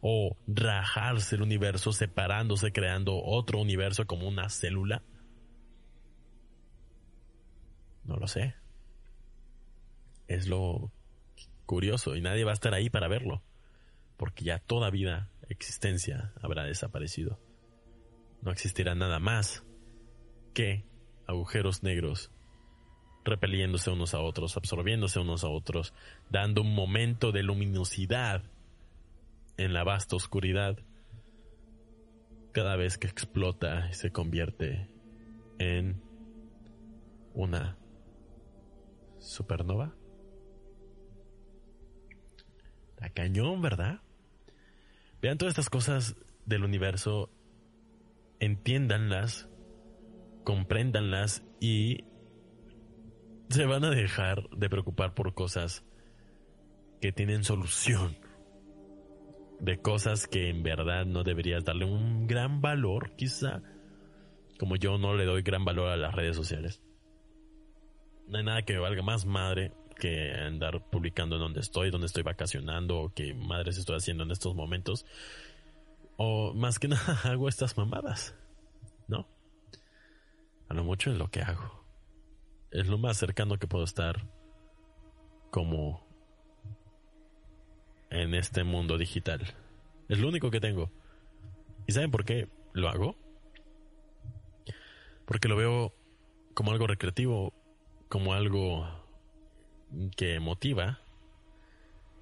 o 0.00 0.36
rajarse 0.46 1.36
el 1.36 1.42
universo 1.42 1.92
separándose 1.92 2.72
creando 2.72 3.22
otro 3.22 3.58
universo 3.60 4.06
como 4.06 4.28
una 4.28 4.48
célula? 4.48 5.02
No 8.04 8.16
lo 8.16 8.26
sé. 8.26 8.54
Es 10.28 10.46
lo 10.48 10.90
curioso 11.66 12.16
y 12.16 12.20
nadie 12.20 12.44
va 12.44 12.50
a 12.50 12.54
estar 12.54 12.74
ahí 12.74 12.90
para 12.90 13.08
verlo, 13.08 13.42
porque 14.16 14.44
ya 14.44 14.58
toda 14.58 14.90
vida, 14.90 15.30
existencia 15.48 16.32
habrá 16.42 16.64
desaparecido. 16.64 17.40
No 18.42 18.50
existirá 18.50 18.94
nada 18.94 19.18
más 19.18 19.64
que 20.52 20.84
agujeros 21.26 21.82
negros 21.82 22.30
repeliéndose 23.24 23.90
unos 23.90 24.14
a 24.14 24.20
otros, 24.20 24.56
absorbiéndose 24.56 25.18
unos 25.18 25.44
a 25.44 25.48
otros, 25.48 25.94
dando 26.30 26.60
un 26.60 26.74
momento 26.74 27.32
de 27.32 27.42
luminosidad 27.42 28.42
en 29.56 29.72
la 29.72 29.84
vasta 29.84 30.16
oscuridad 30.16 30.78
cada 32.52 32.76
vez 32.76 32.98
que 32.98 33.06
explota 33.06 33.88
y 33.90 33.94
se 33.94 34.10
convierte 34.10 34.90
en 35.58 36.02
una 37.32 37.78
supernova. 39.24 39.94
La 42.98 43.10
cañón, 43.10 43.60
¿verdad? 43.60 44.00
Vean 45.20 45.38
todas 45.38 45.52
estas 45.52 45.70
cosas 45.70 46.16
del 46.46 46.64
universo, 46.64 47.30
entiéndanlas, 48.40 49.48
compréndanlas 50.44 51.42
y 51.60 52.04
se 53.48 53.66
van 53.66 53.84
a 53.84 53.90
dejar 53.90 54.48
de 54.50 54.68
preocupar 54.68 55.14
por 55.14 55.34
cosas 55.34 55.84
que 57.00 57.12
tienen 57.12 57.44
solución. 57.44 58.16
De 59.60 59.80
cosas 59.80 60.26
que 60.26 60.50
en 60.50 60.62
verdad 60.62 61.06
no 61.06 61.22
deberías 61.22 61.64
darle 61.64 61.84
un 61.84 62.26
gran 62.26 62.60
valor, 62.60 63.14
quizá. 63.16 63.62
Como 64.58 64.76
yo 64.76 64.98
no 64.98 65.14
le 65.14 65.24
doy 65.24 65.42
gran 65.42 65.64
valor 65.64 65.88
a 65.88 65.96
las 65.96 66.14
redes 66.14 66.36
sociales. 66.36 66.82
No 68.26 68.38
hay 68.38 68.44
nada 68.44 68.62
que 68.62 68.78
valga 68.78 69.02
más 69.02 69.26
madre 69.26 69.72
que 69.96 70.32
andar 70.32 70.82
publicando 70.90 71.36
en 71.36 71.42
donde 71.42 71.60
estoy, 71.60 71.90
donde 71.90 72.06
estoy 72.06 72.22
vacacionando 72.22 72.98
o 72.98 73.14
qué 73.14 73.34
madres 73.34 73.78
estoy 73.78 73.96
haciendo 73.96 74.24
en 74.24 74.30
estos 74.30 74.54
momentos. 74.54 75.06
O 76.16 76.52
más 76.54 76.78
que 76.78 76.88
nada 76.88 77.20
hago 77.24 77.48
estas 77.48 77.76
mamadas. 77.76 78.34
¿No? 79.06 79.28
A 80.68 80.74
lo 80.74 80.84
mucho 80.84 81.10
es 81.12 81.18
lo 81.18 81.30
que 81.30 81.42
hago 81.42 81.84
es 82.74 82.88
lo 82.88 82.98
más 82.98 83.16
cercano 83.16 83.56
que 83.56 83.68
puedo 83.68 83.84
estar 83.84 84.26
como 85.50 86.04
en 88.10 88.34
este 88.34 88.64
mundo 88.64 88.98
digital. 88.98 89.42
Es 90.08 90.18
lo 90.18 90.28
único 90.28 90.50
que 90.50 90.60
tengo. 90.60 90.90
¿Y 91.86 91.92
saben 91.92 92.10
por 92.10 92.24
qué 92.24 92.48
lo 92.72 92.88
hago? 92.88 93.16
Porque 95.24 95.46
lo 95.46 95.56
veo 95.56 95.94
como 96.52 96.72
algo 96.72 96.88
recreativo, 96.88 97.54
como 98.14 98.32
algo 98.32 98.86
que 100.16 100.38
motiva, 100.38 101.00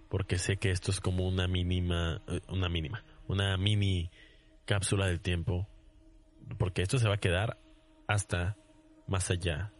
porque 0.08 0.38
sé 0.38 0.56
que 0.56 0.70
esto 0.70 0.90
es 0.90 1.00
como 1.00 1.28
una 1.28 1.46
mínima, 1.46 2.22
eh, 2.28 2.40
una 2.48 2.70
mínima, 2.70 3.04
una 3.28 3.58
mini 3.58 4.10
cápsula 4.64 5.06
del 5.06 5.20
tiempo, 5.20 5.68
porque 6.58 6.80
esto 6.80 6.98
se 6.98 7.08
va 7.08 7.16
a 7.16 7.20
quedar 7.20 7.58
hasta 8.08 8.56
más 9.06 9.30
allá 9.30 9.74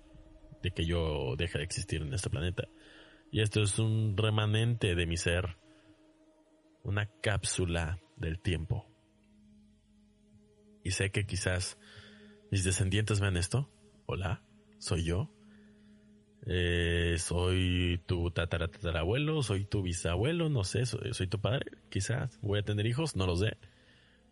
de 0.63 0.71
que 0.73 0.85
yo 0.85 1.35
deje 1.39 1.57
de 1.57 1.65
existir 1.65 2.03
en 2.03 2.13
este 2.13 2.29
planeta. 2.29 2.69
Y 3.31 3.41
esto 3.41 3.63
es 3.63 3.79
un 3.79 4.15
remanente 4.15 4.95
de 4.95 5.07
mi 5.07 5.17
ser, 5.17 5.57
una 6.83 7.09
cápsula 7.23 8.03
del 8.19 8.39
tiempo. 8.39 8.87
Y 10.85 10.91
sé 10.91 11.11
que 11.11 11.25
quizás 11.25 11.79
mis 12.51 12.65
descendientes 12.65 13.19
vean 13.19 13.39
esto. 13.39 13.71
Hola, 14.05 14.43
soy 14.77 15.05
yo. 15.05 15.31
Eh, 16.47 17.17
soy 17.19 18.01
tu 18.07 18.31
tatarabuelo, 18.33 19.43
soy 19.43 19.65
tu 19.65 19.83
bisabuelo, 19.83 20.49
no 20.49 20.65
sé, 20.65 20.87
soy, 20.87 21.15
soy, 21.15 21.29
tu 21.29 21.41
padre, 21.41 21.67
quizás 21.89 22.39
voy 22.43 22.59
a 22.59 22.65
tener 22.65 22.87
hijos, 22.87 23.15
no 23.15 23.27
lo 23.27 23.37
sé. 23.37 23.57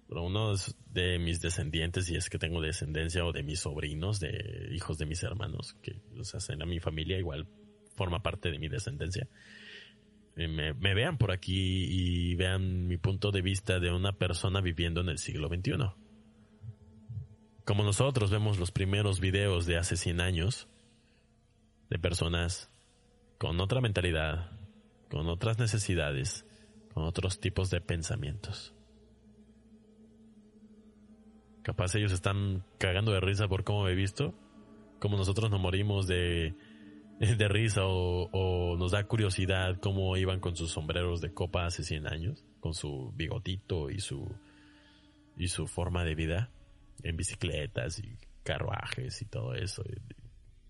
uno 0.09 0.55
de 0.93 1.19
mis 1.21 1.41
descendientes, 1.41 2.11
y 2.11 2.17
es 2.17 2.29
que 2.29 2.39
tengo 2.39 2.61
descendencia, 2.61 3.25
o 3.25 3.33
de 3.33 3.45
mis 3.45 3.61
sobrinos, 3.61 4.19
de 4.19 4.71
hijos 4.73 4.99
de 4.99 5.07
mis 5.07 5.23
hermanos, 5.23 5.75
que 5.83 6.01
los 6.13 6.35
hacen 6.35 6.63
a 6.63 6.67
mi 6.67 6.81
familia, 6.81 7.17
igual 7.19 7.47
forma 7.95 8.23
parte 8.23 8.51
de 8.51 8.59
mi 8.59 8.69
descendencia. 8.69 9.29
Eh, 10.35 10.49
me, 10.49 10.75
me, 10.75 10.95
vean 10.95 11.17
por 11.17 11.31
aquí 11.31 11.87
y 11.89 12.35
vean 12.35 12.89
mi 12.89 12.97
punto 12.97 13.31
de 13.31 13.43
vista 13.43 13.79
de 13.79 13.93
una 13.93 14.13
persona 14.13 14.61
viviendo 14.61 15.01
en 15.01 15.11
el 15.11 15.19
siglo 15.19 15.49
XXI. 15.49 15.93
Como 17.65 17.85
nosotros 17.85 18.31
vemos 18.31 18.59
los 18.59 18.73
primeros 18.73 19.21
videos 19.21 19.65
de 19.67 19.77
hace 19.77 19.97
100 19.97 20.21
años, 20.21 20.69
de 21.91 21.99
personas 21.99 22.71
con 23.37 23.61
otra 23.61 23.81
mentalidad, 23.81 24.53
con 25.11 25.29
otras 25.29 25.59
necesidades, 25.59 26.47
con 26.95 27.05
otros 27.05 27.41
tipos 27.41 27.69
de 27.71 27.81
pensamientos. 27.81 28.75
Capaz 31.63 31.95
ellos 31.95 32.13
están 32.13 32.65
cagando 32.79 33.13
de 33.13 33.21
risa 33.21 33.49
por 33.49 33.65
cómo 33.65 33.85
me 33.85 33.93
he 33.93 33.95
visto, 33.95 34.35
como 34.99 35.17
nosotros 35.17 35.51
nos 35.51 35.61
morimos 35.61 36.07
de, 36.07 36.55
de 37.19 37.49
risa 37.49 37.83
o, 37.85 38.77
nos 38.79 38.93
da 38.93 39.05
curiosidad 39.05 39.79
cómo 39.81 40.17
iban 40.17 40.41
con 40.41 40.57
sus 40.57 40.71
sombreros 40.71 41.21
de 41.21 41.35
copa 41.35 41.67
hace 41.67 41.83
100 41.83 42.07
años, 42.07 42.45
con 42.61 42.75
su 42.75 43.13
bigotito 43.15 43.91
y 43.91 44.01
su, 44.01 44.33
y 45.37 45.49
su 45.49 45.67
forma 45.67 46.05
de 46.05 46.15
vida, 46.15 46.51
en 47.03 47.17
bicicletas 47.17 47.99
y 47.99 48.17
carruajes 48.43 49.21
y 49.23 49.27
todo 49.27 49.55
eso, 49.55 49.83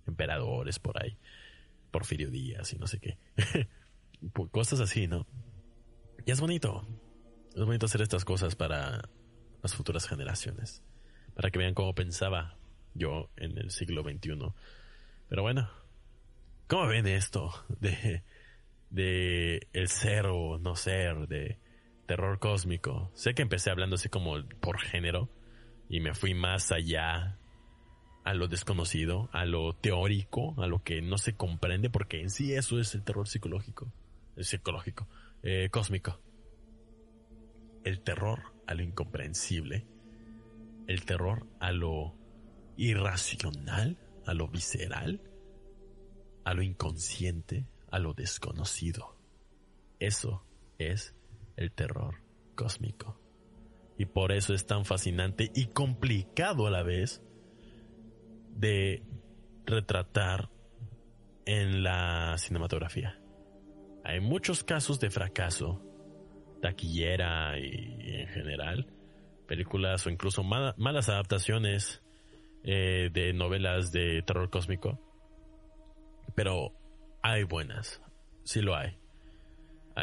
emperadores 0.06 0.78
por 0.78 1.02
ahí, 1.02 1.16
Porfirio 1.90 2.30
Díaz 2.30 2.72
y 2.72 2.78
no 2.78 2.86
sé 2.86 2.98
qué. 2.98 3.18
Cosas 4.50 4.80
así, 4.80 5.06
¿no? 5.06 5.26
Y 6.26 6.30
es 6.30 6.40
bonito. 6.40 6.86
Es 7.54 7.64
bonito 7.64 7.86
hacer 7.86 8.02
estas 8.02 8.24
cosas 8.24 8.54
para 8.54 9.08
las 9.62 9.74
futuras 9.74 10.06
generaciones. 10.06 10.82
Para 11.34 11.50
que 11.50 11.58
vean 11.58 11.74
cómo 11.74 11.94
pensaba 11.94 12.56
yo 12.94 13.30
en 13.36 13.58
el 13.58 13.70
siglo 13.70 14.02
XXI. 14.02 14.52
Pero 15.28 15.42
bueno, 15.42 15.70
¿cómo 16.66 16.86
ven 16.86 17.06
esto 17.06 17.52
de, 17.80 18.22
de 18.90 19.68
el 19.72 19.88
ser 19.88 20.26
o 20.26 20.58
no 20.58 20.76
ser, 20.76 21.26
de 21.28 21.58
terror 22.06 22.38
cósmico? 22.38 23.10
Sé 23.14 23.34
que 23.34 23.42
empecé 23.42 23.70
hablando 23.70 23.96
así 23.96 24.08
como 24.08 24.42
por 24.60 24.80
género 24.80 25.30
y 25.88 26.00
me 26.00 26.14
fui 26.14 26.34
más 26.34 26.70
allá 26.72 27.39
a 28.24 28.34
lo 28.34 28.48
desconocido, 28.48 29.28
a 29.32 29.44
lo 29.44 29.74
teórico, 29.74 30.54
a 30.62 30.66
lo 30.66 30.82
que 30.82 31.02
no 31.02 31.18
se 31.18 31.34
comprende, 31.34 31.90
porque 31.90 32.20
en 32.20 32.30
sí 32.30 32.54
eso 32.54 32.78
es 32.78 32.94
el 32.94 33.02
terror 33.02 33.28
psicológico 33.28 33.92
psicológico, 34.44 35.08
eh, 35.42 35.68
cósmico. 35.70 36.20
El 37.84 38.00
terror 38.00 38.54
a 38.66 38.74
lo 38.74 38.82
incomprensible, 38.82 39.86
el 40.86 41.04
terror 41.04 41.46
a 41.60 41.72
lo 41.72 42.14
irracional, 42.76 43.98
a 44.26 44.34
lo 44.34 44.48
visceral, 44.48 45.20
a 46.44 46.54
lo 46.54 46.62
inconsciente, 46.62 47.66
a 47.90 47.98
lo 47.98 48.14
desconocido. 48.14 49.16
Eso 49.98 50.44
es 50.78 51.14
el 51.56 51.72
terror 51.72 52.22
cósmico. 52.54 53.18
Y 53.98 54.06
por 54.06 54.32
eso 54.32 54.54
es 54.54 54.66
tan 54.66 54.84
fascinante 54.84 55.50
y 55.54 55.66
complicado 55.66 56.66
a 56.66 56.70
la 56.70 56.82
vez 56.82 57.22
de 58.54 59.02
retratar 59.66 60.50
en 61.46 61.82
la 61.82 62.36
cinematografía. 62.38 63.18
Hay 64.04 64.20
muchos 64.20 64.64
casos 64.64 65.00
de 65.00 65.10
fracaso, 65.10 65.82
taquillera 66.62 67.58
y, 67.58 67.96
en 68.20 68.28
general, 68.28 68.86
películas 69.46 70.06
o 70.06 70.10
incluso 70.10 70.42
malas 70.42 71.08
adaptaciones 71.08 72.02
eh, 72.62 73.10
de 73.12 73.32
novelas 73.32 73.90
de 73.92 74.22
terror 74.22 74.50
cósmico. 74.50 75.00
Pero 76.34 76.72
hay 77.22 77.44
buenas, 77.44 78.02
sí 78.44 78.60
lo 78.60 78.76
hay. 78.76 78.99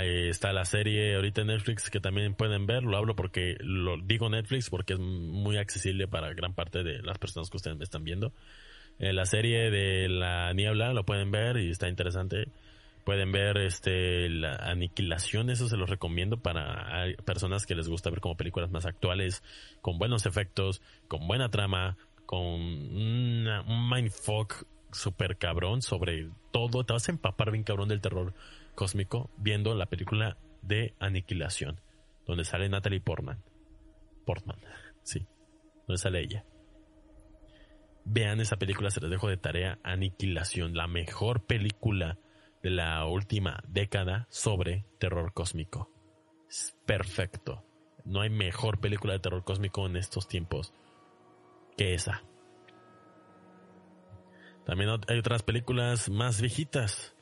Está 0.03 0.53
la 0.53 0.65
serie 0.65 1.15
ahorita 1.15 1.41
en 1.41 1.47
Netflix 1.47 1.89
que 1.89 1.99
también 1.99 2.33
pueden 2.33 2.65
ver. 2.65 2.83
Lo 2.83 2.97
hablo 2.97 3.15
porque 3.15 3.57
lo 3.59 3.97
digo 3.97 4.29
Netflix 4.29 4.69
porque 4.69 4.93
es 4.93 4.99
muy 4.99 5.57
accesible 5.57 6.07
para 6.07 6.33
gran 6.33 6.53
parte 6.53 6.83
de 6.83 7.01
las 7.01 7.17
personas 7.17 7.49
que 7.49 7.57
ustedes 7.57 7.77
me 7.77 7.83
están 7.83 8.03
viendo. 8.03 8.31
Eh, 8.99 9.13
la 9.13 9.25
serie 9.25 9.69
de 9.69 10.09
la 10.09 10.53
niebla 10.53 10.93
lo 10.93 11.05
pueden 11.05 11.31
ver 11.31 11.57
y 11.57 11.71
está 11.71 11.87
interesante. 11.87 12.47
Pueden 13.03 13.31
ver 13.31 13.57
este 13.57 14.29
la 14.29 14.55
aniquilación, 14.55 15.49
eso 15.49 15.69
se 15.69 15.77
los 15.77 15.89
recomiendo 15.89 16.37
para 16.37 17.05
personas 17.23 17.65
que 17.65 17.73
les 17.73 17.87
gusta 17.87 18.09
ver 18.09 18.19
como 18.19 18.35
películas 18.35 18.69
más 18.69 18.85
actuales, 18.85 19.43
con 19.81 19.97
buenos 19.97 20.25
efectos, 20.25 20.81
con 21.07 21.25
buena 21.25 21.49
trama, 21.49 21.95
con 22.25 22.43
un 22.43 23.89
mindfuck 23.89 24.65
super 24.91 25.37
cabrón 25.37 25.81
sobre 25.81 26.27
todo. 26.51 26.83
Te 26.83 26.93
vas 26.93 27.07
a 27.07 27.11
empapar 27.13 27.51
bien 27.51 27.63
cabrón 27.63 27.87
del 27.87 28.01
terror 28.01 28.33
cósmico 28.77 29.31
viendo 29.37 29.73
la 29.73 29.87
película 29.87 30.37
de 30.61 30.93
Aniquilación, 30.99 31.81
donde 32.27 32.45
sale 32.45 32.69
Natalie 32.69 33.01
Portman. 33.01 33.43
Portman, 34.23 34.59
sí, 35.03 35.27
donde 35.87 35.97
sale 35.97 36.21
ella. 36.21 36.45
Vean 38.05 38.39
esa 38.39 38.55
película, 38.55 38.91
se 38.91 39.01
les 39.01 39.09
dejo 39.09 39.27
de 39.27 39.35
tarea. 39.35 39.79
Aniquilación, 39.83 40.75
la 40.75 40.87
mejor 40.87 41.45
película 41.45 42.19
de 42.61 42.69
la 42.69 43.05
última 43.05 43.61
década 43.67 44.27
sobre 44.29 44.85
terror 44.99 45.33
cósmico. 45.33 45.91
Es 46.47 46.77
perfecto. 46.85 47.65
No 48.05 48.21
hay 48.21 48.29
mejor 48.29 48.79
película 48.79 49.13
de 49.13 49.19
terror 49.19 49.43
cósmico 49.43 49.85
en 49.87 49.97
estos 49.97 50.27
tiempos 50.27 50.73
que 51.75 51.95
esa. 51.95 52.23
También 54.65 54.91
hay 55.07 55.17
otras 55.17 55.43
películas 55.43 56.09
más 56.09 56.39
viejitas. 56.39 57.16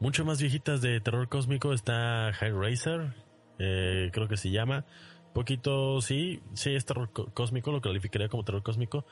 Mucho 0.00 0.24
más 0.24 0.40
viejitas 0.40 0.80
de 0.80 1.00
terror 1.00 1.28
cósmico. 1.28 1.72
Está 1.72 2.30
Hellraiser, 2.30 3.14
eh, 3.58 4.10
creo 4.12 4.28
que 4.28 4.36
se 4.36 4.50
llama. 4.50 4.84
Poquito, 5.32 6.00
sí, 6.00 6.40
sí, 6.52 6.74
es 6.74 6.84
terror 6.84 7.10
cósmico, 7.34 7.72
lo 7.72 7.80
calificaría 7.80 8.28
como 8.28 8.44
terror 8.44 8.62
cósmico. 8.62 9.04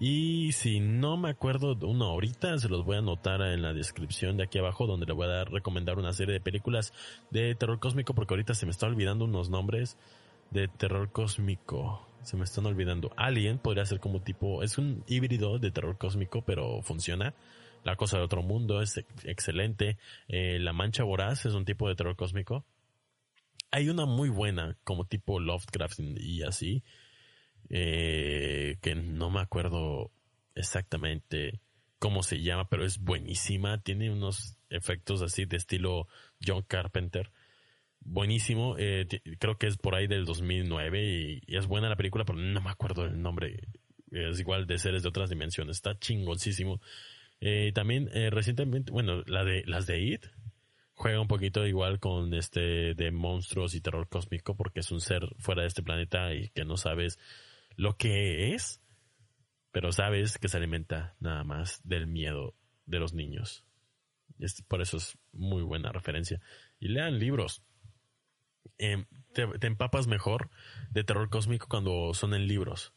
Y 0.00 0.50
si 0.52 0.80
no 0.80 1.16
me 1.16 1.30
acuerdo 1.30 1.76
una 1.86 2.06
ahorita, 2.06 2.58
se 2.58 2.68
los 2.68 2.84
voy 2.84 2.96
a 2.96 2.98
anotar 2.98 3.42
en 3.42 3.62
la 3.62 3.72
descripción 3.72 4.36
de 4.36 4.44
aquí 4.44 4.58
abajo, 4.58 4.86
donde 4.86 5.06
le 5.06 5.12
voy 5.12 5.26
a 5.26 5.30
dar, 5.30 5.50
recomendar 5.50 5.98
una 5.98 6.12
serie 6.12 6.34
de 6.34 6.40
películas 6.40 6.92
de 7.30 7.54
terror 7.54 7.78
cósmico, 7.78 8.12
porque 8.14 8.34
ahorita 8.34 8.54
se 8.54 8.66
me 8.66 8.70
está 8.70 8.86
olvidando 8.86 9.24
unos 9.24 9.50
nombres 9.50 9.96
de 10.50 10.66
terror 10.66 11.10
cósmico. 11.12 12.04
Se 12.22 12.36
me 12.36 12.44
están 12.44 12.66
olvidando. 12.66 13.12
Alien 13.16 13.58
podría 13.58 13.86
ser 13.86 14.00
como 14.00 14.20
tipo, 14.20 14.62
es 14.62 14.78
un 14.78 15.04
híbrido 15.06 15.58
de 15.58 15.70
terror 15.70 15.96
cósmico, 15.96 16.42
pero 16.42 16.82
funciona. 16.82 17.34
La 17.84 17.96
cosa 17.96 18.18
de 18.18 18.24
otro 18.24 18.42
mundo 18.42 18.82
es 18.82 18.98
excelente. 19.24 19.98
Eh, 20.28 20.58
la 20.58 20.72
mancha 20.72 21.04
voraz 21.04 21.46
es 21.46 21.54
un 21.54 21.64
tipo 21.64 21.88
de 21.88 21.94
terror 21.94 22.16
cósmico. 22.16 22.64
Hay 23.70 23.88
una 23.88 24.06
muy 24.06 24.28
buena, 24.28 24.76
como 24.84 25.04
tipo 25.04 25.40
Lovecraft 25.40 26.00
y 26.00 26.42
así, 26.42 26.82
eh, 27.68 28.78
que 28.80 28.94
no 28.94 29.30
me 29.30 29.40
acuerdo 29.40 30.10
exactamente 30.54 31.60
cómo 31.98 32.22
se 32.22 32.40
llama, 32.40 32.68
pero 32.68 32.84
es 32.84 32.98
buenísima. 32.98 33.82
Tiene 33.82 34.10
unos 34.10 34.56
efectos 34.70 35.22
así 35.22 35.44
de 35.44 35.56
estilo 35.56 36.08
John 36.44 36.62
Carpenter. 36.62 37.30
Buenísimo. 38.00 38.76
Eh, 38.78 39.06
creo 39.38 39.58
que 39.58 39.66
es 39.66 39.76
por 39.76 39.94
ahí 39.94 40.06
del 40.06 40.24
2009 40.24 41.04
y, 41.04 41.42
y, 41.46 41.56
es 41.56 41.66
buena 41.66 41.88
la 41.88 41.96
película, 41.96 42.24
pero 42.24 42.38
no 42.38 42.60
me 42.60 42.70
acuerdo 42.70 43.04
el 43.04 43.20
nombre. 43.20 43.68
Es 44.10 44.40
igual 44.40 44.66
de 44.66 44.78
seres 44.78 45.02
de 45.02 45.08
otras 45.10 45.28
dimensiones. 45.28 45.76
Está 45.76 45.98
chingoncísimo. 45.98 46.80
Eh, 47.40 47.72
también 47.72 48.10
eh, 48.12 48.30
recientemente, 48.30 48.90
bueno, 48.90 49.22
la 49.26 49.44
de 49.44 49.62
las 49.66 49.86
de 49.86 50.00
It 50.00 50.26
juega 50.94 51.20
un 51.20 51.28
poquito 51.28 51.64
igual 51.66 52.00
con 52.00 52.34
este 52.34 52.94
de 52.94 53.10
monstruos 53.12 53.74
y 53.74 53.80
terror 53.80 54.08
cósmico 54.08 54.56
porque 54.56 54.80
es 54.80 54.90
un 54.90 55.00
ser 55.00 55.22
fuera 55.38 55.62
de 55.62 55.68
este 55.68 55.82
planeta 55.82 56.34
y 56.34 56.48
que 56.48 56.64
no 56.64 56.76
sabes 56.76 57.18
lo 57.76 57.96
que 57.96 58.54
es, 58.54 58.82
pero 59.70 59.92
sabes 59.92 60.38
que 60.38 60.48
se 60.48 60.56
alimenta 60.56 61.14
nada 61.20 61.44
más 61.44 61.80
del 61.84 62.08
miedo 62.08 62.54
de 62.86 62.98
los 62.98 63.14
niños. 63.14 63.64
Es, 64.40 64.62
por 64.62 64.82
eso 64.82 64.96
es 64.96 65.16
muy 65.32 65.62
buena 65.62 65.92
referencia. 65.92 66.40
Y 66.80 66.88
lean 66.88 67.18
libros. 67.18 67.62
Em, 68.78 69.06
te, 69.32 69.66
empapas 69.66 70.06
mejor 70.08 70.50
de 70.90 71.04
terror 71.04 71.30
cósmico 71.30 71.68
cuando 71.68 72.12
son 72.14 72.34
en 72.34 72.46
libros, 72.46 72.92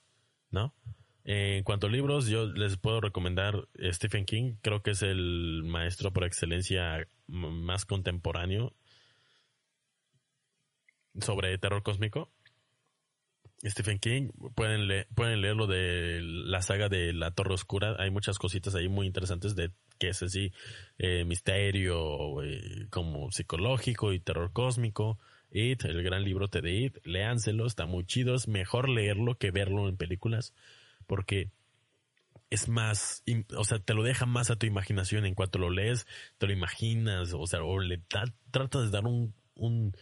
¿no? 0.50 0.76
En 1.24 1.64
cuanto 1.64 1.88
a 1.88 1.90
libros, 1.90 2.28
yo 2.28 2.48
les 2.48 2.78
puedo 2.78 3.02
recomendar 3.02 3.68
Stephen 3.92 4.26
King. 4.26 4.56
Creo 4.62 4.82
que 4.82 4.92
es 4.92 5.02
el 5.04 5.64
maestro 5.64 6.12
por 6.12 6.24
excelencia 6.24 7.08
más 7.28 7.86
contemporáneo 7.86 8.74
sobre 11.20 11.58
terror 11.58 11.84
cósmico. 11.84 12.32
Stephen 13.64 14.00
King, 14.00 14.30
pueden, 14.56 15.06
pueden 15.14 15.42
leer 15.42 15.56
lo 15.56 15.68
de 15.68 16.20
la 16.24 16.64
saga 16.64 16.90
de 16.90 17.14
La 17.14 17.32
Torre 17.32 17.54
Oscura. 17.54 17.96
Hay 18.00 18.10
muchas 18.10 18.40
cositas 18.40 18.74
ahí 18.74 18.90
muy 18.90 19.06
interesantes 19.06 19.56
de 19.56 19.72
que 20.00 20.10
es 20.10 20.24
así, 20.24 20.52
eh, 20.98 21.26
misterio, 21.26 22.42
eh, 22.42 22.88
como 22.90 23.32
psicológico 23.32 24.14
y 24.14 24.20
terror 24.20 24.52
cósmico. 24.52 25.20
It, 25.52 25.86
el 25.86 26.02
gran 26.02 26.24
libro 26.24 26.48
de 26.48 26.72
It, 26.72 26.98
léanselo, 27.06 27.68
está 27.68 27.86
muy 27.86 28.06
chido, 28.06 28.34
es 28.34 28.48
mejor 28.48 28.90
leerlo 28.90 29.38
que 29.38 29.52
verlo 29.52 29.90
en 29.90 29.98
películas, 29.98 30.56
porque 31.12 31.52
es 32.50 32.70
más, 32.70 33.22
o 33.58 33.66
sea, 33.66 33.80
te 33.80 33.94
lo 33.94 34.02
deja 34.02 34.26
más 34.26 34.50
a 34.50 34.56
tu 34.56 34.66
imaginación 34.66 35.26
en 35.26 35.36
cuanto 35.36 35.60
lo 35.60 35.70
lees, 35.70 36.08
te 36.38 36.48
lo 36.48 36.54
imaginas, 36.54 37.34
o 37.34 37.46
sea, 37.48 37.62
o 37.64 37.80
le 37.82 37.98
tratas 38.50 38.84
de 38.84 38.92
dar 38.92 39.06
un, 39.06 39.34
un, 39.54 39.94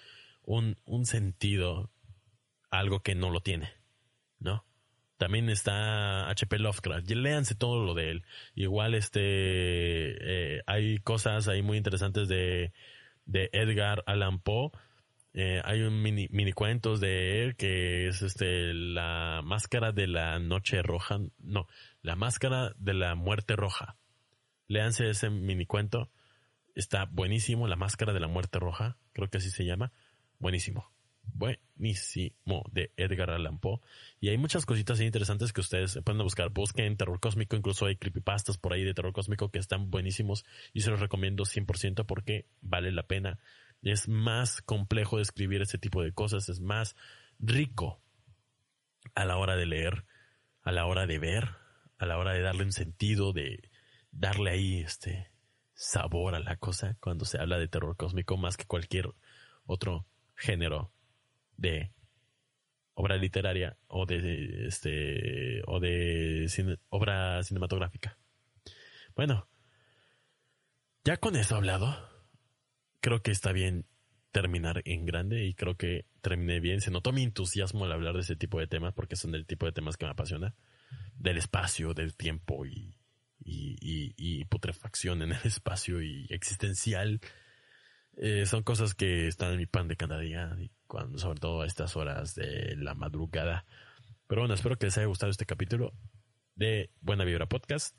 un, 0.43 0.78
un 0.86 1.05
sentido 1.07 1.89
a 2.70 2.78
algo 2.78 2.99
que 2.99 3.16
no 3.16 3.32
lo 3.32 3.41
tiene, 3.41 3.72
¿no? 4.38 4.64
También 5.18 5.49
está 5.49 6.30
HP 6.30 6.60
Lovecraft. 6.60 7.10
Léanse 7.10 7.55
todo 7.55 7.84
lo 7.84 7.95
de 7.95 8.12
él. 8.12 8.24
Igual 8.53 8.93
este 8.93 9.22
eh, 9.24 10.62
hay 10.68 10.99
cosas 10.99 11.47
ahí 11.47 11.64
muy 11.64 11.78
interesantes 11.78 12.28
de, 12.28 12.72
de 13.26 13.49
Edgar 13.51 14.03
Allan 14.05 14.38
Poe. 14.38 14.70
Eh, 15.34 15.61
hay 15.63 15.82
un 15.82 16.01
mini, 16.01 16.27
mini 16.32 16.53
cuentos 16.53 16.99
de 16.99 17.43
él 17.43 17.55
que 17.55 18.07
es 18.07 18.21
este 18.23 18.73
la 18.73 19.41
máscara 19.43 19.91
de 19.91 20.07
la 20.07 20.39
noche 20.39 20.82
roja. 20.82 21.19
No, 21.38 21.67
la 22.01 22.15
máscara 22.15 22.73
de 22.77 22.93
la 22.93 23.15
muerte 23.15 23.55
roja. 23.55 23.97
Léanse 24.67 25.09
ese 25.09 25.30
mini 25.30 25.65
cuento. 25.65 26.09
Está 26.75 27.05
buenísimo. 27.05 27.67
La 27.67 27.75
máscara 27.75 28.13
de 28.13 28.19
la 28.19 28.27
muerte 28.27 28.59
roja. 28.59 28.97
Creo 29.13 29.30
que 29.30 29.38
así 29.38 29.51
se 29.51 29.65
llama. 29.65 29.91
Buenísimo 30.39 30.91
buenísimo 31.34 32.65
de 32.71 32.91
Edgar 32.97 33.32
Allan 33.32 33.59
Poe. 33.59 33.80
Y 34.19 34.30
hay 34.30 34.38
muchas 34.38 34.65
cositas 34.65 34.99
interesantes 34.99 35.53
que 35.53 35.61
ustedes 35.61 35.99
pueden 36.03 36.21
buscar. 36.21 36.49
Busquen 36.49 36.97
terror 36.97 37.19
cósmico, 37.19 37.55
incluso 37.55 37.86
hay 37.86 37.95
creepypastas 37.95 38.57
por 38.57 38.73
ahí 38.73 38.84
de 38.84 38.93
terror 38.93 39.13
cósmico 39.13 39.49
que 39.49 39.59
están 39.59 39.89
buenísimos 39.89 40.45
y 40.73 40.82
se 40.82 40.91
los 40.91 40.99
recomiendo 40.99 41.43
100% 41.43 42.05
porque 42.05 42.45
vale 42.61 42.91
la 42.91 43.03
pena. 43.03 43.39
Es 43.82 44.07
más 44.07 44.61
complejo 44.61 45.17
de 45.17 45.23
escribir 45.23 45.61
ese 45.61 45.77
tipo 45.77 46.01
de 46.03 46.11
cosas, 46.13 46.49
es 46.49 46.59
más 46.59 46.95
rico 47.39 48.01
a 49.15 49.25
la 49.25 49.38
hora 49.38 49.55
de 49.55 49.65
leer, 49.65 50.05
a 50.61 50.71
la 50.71 50.86
hora 50.86 51.07
de 51.07 51.19
ver, 51.19 51.49
a 51.97 52.05
la 52.05 52.17
hora 52.17 52.34
de 52.34 52.41
darle 52.41 52.63
un 52.63 52.71
sentido, 52.71 53.34
de 53.34 53.69
darle 54.11 54.51
ahí 54.51 54.80
este 54.80 55.32
sabor 55.73 56.36
a 56.36 56.39
la 56.39 56.57
cosa 56.57 56.97
cuando 56.99 57.23
se 57.23 57.39
habla 57.39 57.57
de 57.57 57.69
terror 57.69 57.95
cósmico 57.95 58.36
más 58.36 58.57
que 58.57 58.65
cualquier 58.65 59.09
otro 59.65 60.05
género 60.36 60.91
de 61.55 61.93
obra 62.95 63.15
literaria 63.15 63.77
o 63.88 64.05
de 64.05 64.67
este 64.67 65.61
o 65.67 65.80
de 65.80 66.47
obra 66.89 67.43
cinematográfica. 67.43 68.17
Bueno, 69.15 69.47
ya 71.05 71.17
con 71.17 71.36
eso 71.36 71.55
hablado, 71.55 72.09
creo 73.00 73.22
que 73.22 73.32
está 73.32 73.52
bien 73.52 73.86
terminar 74.32 74.82
en 74.86 75.06
grande 75.06 75.45
y 75.45 75.54
creo 75.54 75.76
que 75.76 76.06
terminé 76.22 76.60
bien. 76.60 76.82
Se 76.82 76.91
notó 76.91 77.12
mi 77.12 77.24
entusiasmo 77.24 77.86
al 77.86 77.91
hablar 77.91 78.16
de 78.16 78.22
ese 78.22 78.36
tipo 78.36 78.60
de 78.60 78.68
temas 78.68 78.93
porque 78.93 79.16
son 79.16 79.32
del 79.32 79.45
tipo 79.45 79.66
de 79.66 79.72
temas 79.72 79.97
que 79.97 80.06
me 80.06 80.12
apasiona. 80.12 80.56
Del 81.16 81.38
espacio, 81.38 81.93
del 81.93 82.16
tiempo 82.16 82.66
y, 82.66 82.95
y, 83.43 84.45
putrefacción 84.45 85.22
en 85.22 85.32
el 85.32 85.41
espacio 85.43 86.02
y 86.02 86.28
existencial 86.30 87.20
eh, 88.18 88.45
son 88.45 88.64
cosas 88.64 88.95
que 88.95 89.28
están 89.28 89.52
en 89.52 89.58
mi 89.58 89.66
pan 89.66 89.88
de 89.88 89.95
cada 89.95 90.20
día, 90.20 90.58
cuando, 90.88 91.18
sobre 91.20 91.39
todo 91.39 91.62
a 91.62 91.66
estas 91.66 91.95
horas 91.95 92.36
de 92.36 92.76
la 92.78 92.93
madrugada. 92.93 93.66
Pero 94.28 94.41
bueno, 94.41 94.54
espero 94.54 94.78
que 94.78 94.88
les 94.88 94.97
haya 94.97 95.08
gustado 95.08 95.32
este 95.32 95.45
capítulo 95.45 95.93
de 96.56 96.91
Buena 97.02 97.24
Vibra 97.24 97.47
Podcast. 97.47 97.95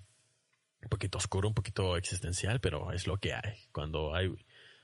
Un 0.83 0.89
poquito 0.89 1.19
oscuro, 1.19 1.49
un 1.49 1.55
poquito 1.55 1.97
existencial, 1.97 2.61
pero 2.61 2.93
es 2.93 3.07
lo 3.07 3.17
que 3.19 3.33
hay. 3.33 3.57
Cuando 3.73 4.15
hay, 4.15 4.35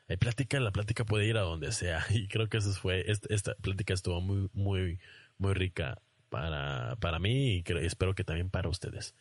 hay 0.09 0.17
plática, 0.17 0.61
la 0.61 0.71
plática 0.71 1.05
puede 1.05 1.27
ir 1.27 1.37
a 1.37 1.43
donde 1.43 1.73
sea. 1.73 2.05
Y 2.11 2.29
creo 2.29 2.49
que 2.49 2.59
eso 2.59 2.73
fue, 2.73 3.05
esta, 3.09 3.55
plática 3.57 3.95
estuvo 3.95 4.21
muy, 4.21 4.49
muy, 4.53 4.99
muy 5.39 5.55
rica 5.55 6.01
para, 6.29 6.97
para 7.01 7.19
mí 7.19 7.57
y 7.59 7.65
espero 7.83 8.15
que 8.15 8.25
también 8.25 8.51
para 8.51 8.69
ustedes. 8.69 9.15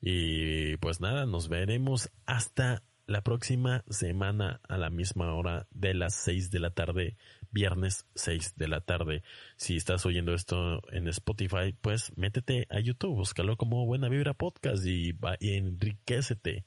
Y 0.00 0.76
pues 0.78 1.00
nada, 1.00 1.26
nos 1.26 1.48
veremos 1.48 2.10
hasta 2.26 2.82
la 3.06 3.22
próxima 3.22 3.84
semana 3.88 4.60
a 4.68 4.76
la 4.78 4.90
misma 4.90 5.32
hora 5.32 5.66
de 5.70 5.94
las 5.94 6.14
6 6.14 6.50
de 6.50 6.60
la 6.60 6.70
tarde, 6.70 7.16
viernes 7.50 8.06
6 8.14 8.56
de 8.56 8.68
la 8.68 8.80
tarde. 8.80 9.22
Si 9.56 9.76
estás 9.76 10.04
oyendo 10.06 10.34
esto 10.34 10.82
en 10.92 11.08
Spotify, 11.08 11.74
pues 11.80 12.12
métete 12.16 12.66
a 12.68 12.80
YouTube, 12.80 13.14
búscalo 13.14 13.56
como 13.56 13.86
Buena 13.86 14.08
Vibra 14.08 14.34
Podcast 14.34 14.84
y, 14.84 15.16
y 15.40 15.54
enriquecete 15.54 16.66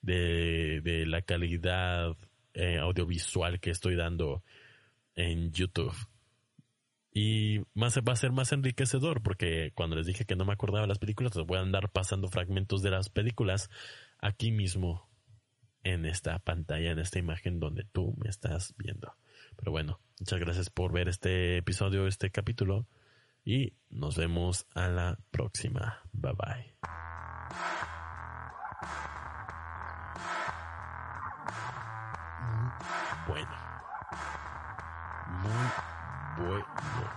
de, 0.00 0.80
de 0.82 1.06
la 1.06 1.22
calidad 1.22 2.16
eh, 2.54 2.78
audiovisual 2.78 3.60
que 3.60 3.70
estoy 3.70 3.96
dando 3.96 4.42
en 5.14 5.52
YouTube. 5.52 5.94
Y 7.14 7.60
más 7.74 7.98
va 7.98 8.12
a 8.14 8.16
ser 8.16 8.32
más 8.32 8.52
enriquecedor 8.52 9.22
porque 9.22 9.72
cuando 9.74 9.96
les 9.96 10.06
dije 10.06 10.24
que 10.24 10.36
no 10.36 10.46
me 10.46 10.54
acordaba 10.54 10.82
de 10.82 10.88
las 10.88 10.98
películas, 10.98 11.34
voy 11.34 11.58
a 11.58 11.60
andar 11.60 11.90
pasando 11.90 12.28
fragmentos 12.28 12.82
de 12.82 12.90
las 12.90 13.10
películas 13.10 13.70
aquí 14.18 14.50
mismo 14.50 15.08
en 15.84 16.06
esta 16.06 16.38
pantalla, 16.38 16.92
en 16.92 16.98
esta 16.98 17.18
imagen 17.18 17.60
donde 17.60 17.84
tú 17.84 18.14
me 18.16 18.30
estás 18.30 18.74
viendo. 18.78 19.14
Pero 19.56 19.72
bueno, 19.72 20.00
muchas 20.20 20.40
gracias 20.40 20.70
por 20.70 20.92
ver 20.92 21.08
este 21.08 21.58
episodio, 21.58 22.06
este 22.06 22.30
capítulo 22.30 22.86
y 23.44 23.74
nos 23.90 24.16
vemos 24.16 24.66
a 24.74 24.88
la 24.88 25.18
próxima. 25.30 26.00
Bye 26.12 26.32
bye. 26.32 27.11
Bueno. 33.26 33.56
Muy 35.42 36.46
bueno. 36.46 37.11